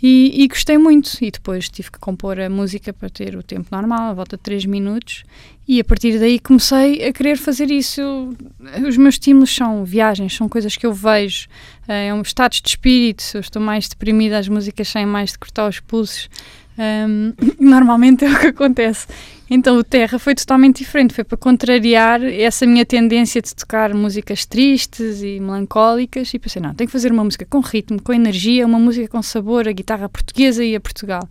E, 0.07 0.43
e, 0.43 0.49
gostei 0.49 0.77
muito. 0.77 1.17
E 1.23 1.31
depois 1.31 1.67
tive 1.71 1.91
que 1.91 1.99
compor 1.99 2.39
a 2.39 2.51
música 2.51 2.93
para 2.93 3.09
ter 3.09 3.35
o 3.37 3.43
tempo 3.43 3.69
normal, 3.73 4.11
a 4.11 4.13
volta 4.13 4.37
de 4.37 4.43
3 4.43 4.67
minutos. 4.67 5.25
E 5.67 5.81
a 5.81 5.85
partir 5.85 6.19
daí 6.19 6.39
comecei 6.39 7.07
a 7.07 7.11
querer 7.11 7.39
fazer 7.39 7.71
isso. 7.71 8.03
Eu, 8.03 8.37
os 8.87 8.99
meus 8.99 9.15
estímulos 9.15 9.49
são 9.49 9.83
viagens, 9.83 10.37
são 10.37 10.47
coisas 10.47 10.77
que 10.77 10.85
eu 10.85 10.93
vejo, 10.93 11.49
é 11.89 12.13
um 12.13 12.21
estado 12.21 12.53
de 12.53 12.69
espírito. 12.69 13.25
Eu 13.33 13.41
estou 13.41 13.63
mais 13.63 13.89
deprimida, 13.89 14.37
as 14.37 14.47
músicas 14.47 14.89
saem 14.89 15.07
mais 15.07 15.33
de 15.33 15.39
cortar 15.39 15.71
os 15.71 15.81
pulsos. 15.81 16.29
Um, 16.79 17.33
normalmente 17.61 18.25
é 18.25 18.33
o 18.33 18.39
que 18.39 18.47
acontece. 18.49 19.07
Então 19.49 19.77
o 19.77 19.85
Terra 19.85 20.19
foi 20.19 20.35
totalmente 20.35 20.79
diferente, 20.79 21.15
foi 21.15 21.23
para 21.23 21.37
contrariar 21.37 22.23
essa 22.23 22.67
minha 22.67 22.85
tendência 22.85 23.43
de 23.43 23.55
tocar 23.55 23.93
músicas 23.93 24.47
tristes 24.47 25.23
e 25.23 25.39
melancólicas 25.39 26.33
e 26.33 26.39
pensei, 26.39 26.63
não, 26.63 26.75
tenho 26.75 26.89
que 26.89 26.93
fazer 26.93 27.13
uma 27.13 27.23
música 27.23 27.45
com 27.45 27.61
ritmo, 27.61 28.01
com 28.03 28.13
energia, 28.13 28.67
uma 28.67 28.79
música 28.79 29.07
com 29.07 29.23
sabor, 29.23 29.69
a 29.69 29.73
guitarra 29.73 30.09
portuguesa 30.09 30.65
e 30.65 30.75
a 30.75 30.81
Portugal. 30.81 31.29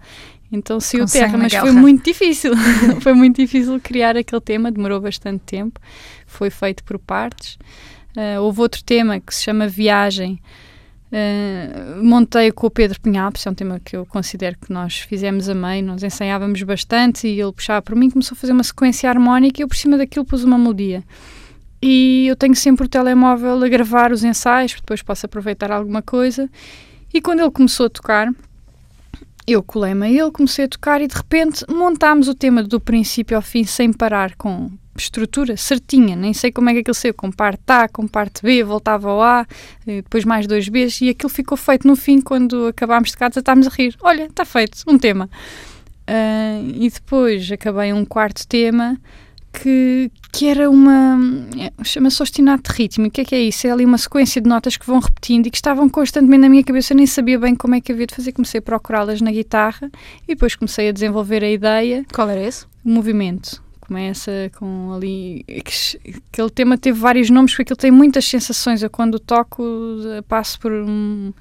Então 0.51 0.79
se 0.79 1.01
o 1.01 1.07
Terra, 1.07 1.35
mas 1.35 1.53
foi 1.53 1.71
muito 1.71 2.05
difícil, 2.05 2.53
foi 3.01 3.13
muito 3.13 3.37
difícil 3.37 3.79
criar 3.81 4.15
aquele 4.15 4.41
tema, 4.41 4.71
demorou 4.71 5.01
bastante 5.01 5.41
tempo, 5.43 5.79
foi 6.27 6.51
feito 6.51 6.83
por 6.83 6.99
partes. 6.99 7.57
Uh, 8.15 8.39
houve 8.39 8.61
outro 8.61 8.83
tema 8.83 9.19
que 9.19 9.33
se 9.33 9.43
chama 9.43 9.67
Viagem, 9.67 10.39
Uh, 11.13 12.03
montei 12.03 12.51
com 12.51 12.65
o 12.65 12.71
Pedro 12.71 12.99
Pinhapes, 12.99 13.45
é 13.45 13.49
um 13.51 13.53
tema 13.53 13.79
que 13.79 13.95
eu 13.95 14.03
considero 14.03 14.57
que 14.57 14.73
nós 14.73 14.97
fizemos 14.97 15.47
a 15.47 15.53
meio, 15.53 15.85
nós 15.85 16.01
ensaiávamos 16.01 16.63
bastante 16.63 17.27
e 17.27 17.39
ele 17.39 17.51
puxava 17.51 17.83
por 17.83 17.95
mim, 17.95 18.09
começou 18.09 18.35
a 18.35 18.39
fazer 18.39 18.51
uma 18.51 18.63
sequência 18.63 19.07
harmónica 19.07 19.61
e 19.61 19.63
eu 19.63 19.67
por 19.67 19.77
cima 19.77 19.95
daquilo 19.95 20.25
pus 20.25 20.43
uma 20.43 20.57
melodia. 20.57 21.03
E 21.79 22.25
eu 22.25 22.35
tenho 22.35 22.55
sempre 22.55 22.87
o 22.87 22.89
telemóvel 22.89 23.63
a 23.63 23.69
gravar 23.69 24.11
os 24.11 24.23
ensaios, 24.23 24.73
depois 24.73 25.03
posso 25.03 25.27
aproveitar 25.27 25.71
alguma 25.71 26.01
coisa. 26.01 26.49
E 27.13 27.21
quando 27.21 27.41
ele 27.41 27.51
começou 27.51 27.85
a 27.85 27.89
tocar, 27.91 28.33
eu 29.45 29.61
colei-me 29.61 30.07
a 30.07 30.09
ele, 30.09 30.31
comecei 30.31 30.65
a 30.65 30.67
tocar 30.67 30.99
e 30.99 31.07
de 31.07 31.15
repente 31.15 31.63
montámos 31.69 32.27
o 32.27 32.33
tema 32.33 32.63
do 32.63 32.79
princípio 32.79 33.37
ao 33.37 33.43
fim 33.43 33.65
sem 33.65 33.93
parar 33.93 34.35
com 34.35 34.71
estrutura 34.95 35.57
certinha, 35.57 36.15
nem 36.15 36.33
sei 36.33 36.51
como 36.51 36.69
é 36.69 36.73
que 36.73 36.79
aquilo 36.79 36.93
saiu, 36.93 37.13
com 37.13 37.31
parte 37.31 37.63
A, 37.67 37.87
com 37.87 38.07
parte 38.07 38.41
B, 38.43 38.63
voltava 38.63 39.09
ao 39.09 39.21
A, 39.21 39.45
eh, 39.87 40.01
depois 40.01 40.23
mais 40.25 40.47
dois 40.47 40.69
Bs, 40.69 41.01
e 41.01 41.09
aquilo 41.09 41.29
ficou 41.29 41.57
feito 41.57 41.87
no 41.87 41.95
fim, 41.95 42.21
quando 42.21 42.67
acabámos 42.67 43.11
de 43.11 43.17
cá, 43.17 43.27
estávamos 43.27 43.67
a 43.67 43.69
rir. 43.69 43.95
Olha, 44.01 44.25
está 44.25 44.45
feito, 44.45 44.83
um 44.87 44.97
tema. 44.97 45.29
Uh, 46.03 46.73
e 46.75 46.89
depois 46.89 47.49
acabei 47.49 47.93
um 47.93 48.03
quarto 48.03 48.45
tema 48.45 48.99
que, 49.53 50.11
que 50.31 50.47
era 50.47 50.69
uma. 50.69 51.17
Chama-se 51.83 52.21
ostinato 52.21 52.71
de 52.71 52.77
ritmo. 52.77 53.05
E 53.05 53.07
o 53.07 53.11
que 53.11 53.21
é 53.21 53.23
que 53.23 53.35
é 53.35 53.39
isso? 53.39 53.67
É 53.67 53.71
ali 53.71 53.85
uma 53.85 53.97
sequência 53.97 54.41
de 54.41 54.49
notas 54.49 54.75
que 54.75 54.85
vão 54.85 54.99
repetindo 54.99 55.47
e 55.47 55.51
que 55.51 55.55
estavam 55.55 55.87
constantemente 55.87 56.41
na 56.41 56.49
minha 56.49 56.63
cabeça. 56.63 56.93
Eu 56.93 56.97
nem 56.97 57.05
sabia 57.05 57.39
bem 57.39 57.55
como 57.55 57.75
é 57.75 57.79
que 57.79 57.91
havia 57.91 58.07
de 58.07 58.15
fazer. 58.15 58.31
Comecei 58.33 58.59
a 58.59 58.61
procurá-las 58.61 59.21
na 59.21 59.31
guitarra 59.31 59.89
e 60.23 60.33
depois 60.33 60.55
comecei 60.55 60.89
a 60.89 60.91
desenvolver 60.91 61.43
a 61.43 61.49
ideia. 61.49 62.03
Qual 62.11 62.29
era 62.29 62.41
esse? 62.41 62.65
O 62.83 62.89
movimento 62.89 63.63
começa 63.93 64.51
com 64.57 64.91
ali. 64.91 65.45
Aquele 66.31 66.49
tema 66.49 66.79
teve 66.79 66.99
vários 66.99 67.29
nomes 67.29 67.51
porque 67.51 67.61
aquilo 67.61 67.77
tem 67.77 67.91
muitas 67.91 68.25
sensações. 68.25 68.81
Eu, 68.81 68.89
quando 68.89 69.19
toco, 69.19 69.63
passo 70.27 70.59
por, 70.59 70.71
um, 70.71 71.31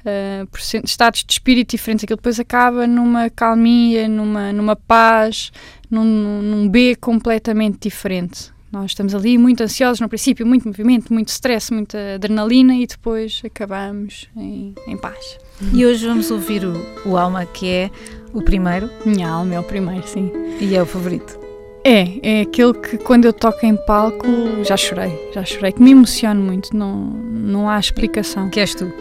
uh, 0.00 0.46
por 0.50 0.58
estados 0.58 1.22
de 1.22 1.32
espírito 1.32 1.70
diferentes. 1.70 2.02
Aquilo 2.02 2.16
depois 2.16 2.40
acaba 2.40 2.84
numa 2.84 3.30
calmia, 3.30 4.08
numa, 4.08 4.52
numa 4.52 4.74
paz, 4.74 5.52
num, 5.88 6.42
num 6.42 6.68
B 6.68 6.96
completamente 6.96 7.78
diferente. 7.82 8.52
Nós 8.72 8.92
estamos 8.92 9.14
ali 9.14 9.36
muito 9.38 9.62
ansiosos 9.62 10.00
no 10.00 10.08
princípio, 10.08 10.46
muito 10.46 10.66
movimento, 10.66 11.12
muito 11.12 11.28
stress, 11.28 11.72
muita 11.72 12.14
adrenalina 12.14 12.74
e 12.74 12.86
depois 12.86 13.42
acabamos 13.44 14.28
em, 14.36 14.74
em 14.86 14.96
paz. 14.96 15.38
E 15.72 15.84
hoje 15.84 16.06
vamos 16.06 16.30
ouvir 16.30 16.64
o, 16.64 16.74
o 17.04 17.16
Alma, 17.16 17.44
que 17.46 17.68
é 17.68 17.90
o 18.32 18.42
primeiro. 18.42 18.88
Minha 19.04 19.28
alma 19.28 19.54
é 19.54 19.60
o 19.60 19.64
primeiro, 19.64 20.06
sim. 20.06 20.30
E 20.60 20.76
é 20.76 20.82
o 20.82 20.86
favorito. 20.86 21.39
É, 21.84 22.06
é 22.22 22.40
aquele 22.42 22.74
que 22.74 22.98
quando 22.98 23.24
eu 23.24 23.32
toco 23.32 23.64
em 23.64 23.74
palco 23.74 24.26
já 24.64 24.76
chorei, 24.76 25.12
já 25.32 25.44
chorei, 25.44 25.72
que 25.72 25.82
me 25.82 25.92
emociona 25.92 26.38
muito, 26.38 26.76
não, 26.76 26.94
não 26.96 27.68
há 27.70 27.78
explicação. 27.78 28.50
Que 28.50 28.60
és 28.60 28.74
tu? 28.74 28.92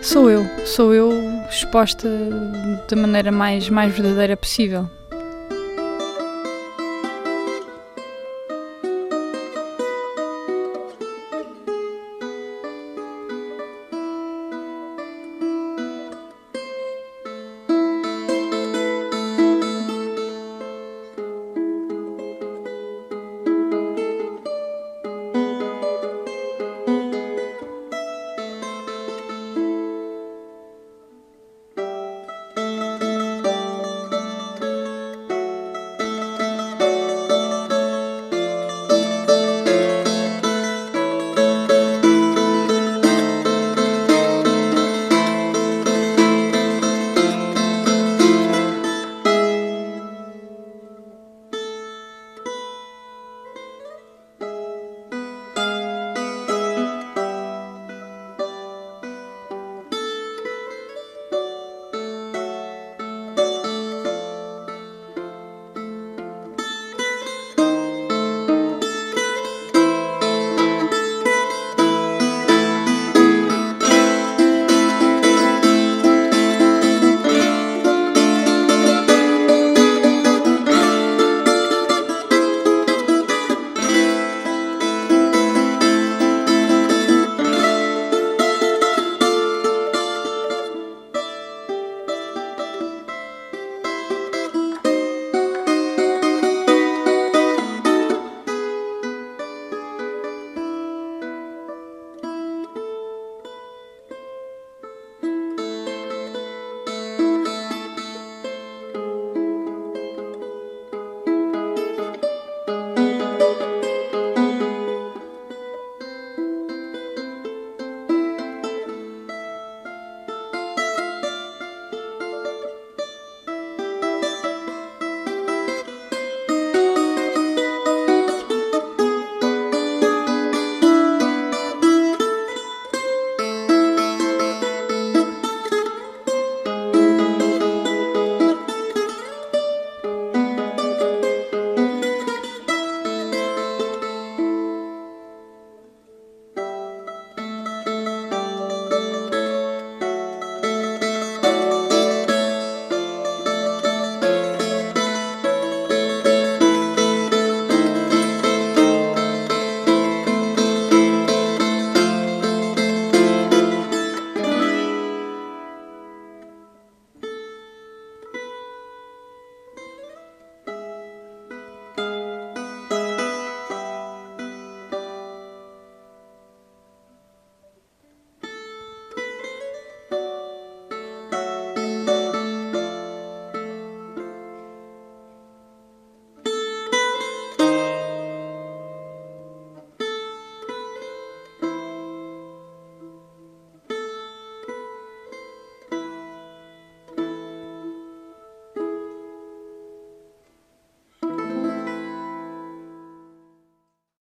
Sou 0.00 0.30
eu, 0.30 0.44
sou 0.64 0.94
eu 0.94 1.12
exposta 1.48 2.08
da 2.88 2.96
maneira 2.96 3.30
mais, 3.30 3.68
mais 3.68 3.92
verdadeira 3.94 4.36
possível. 4.36 4.88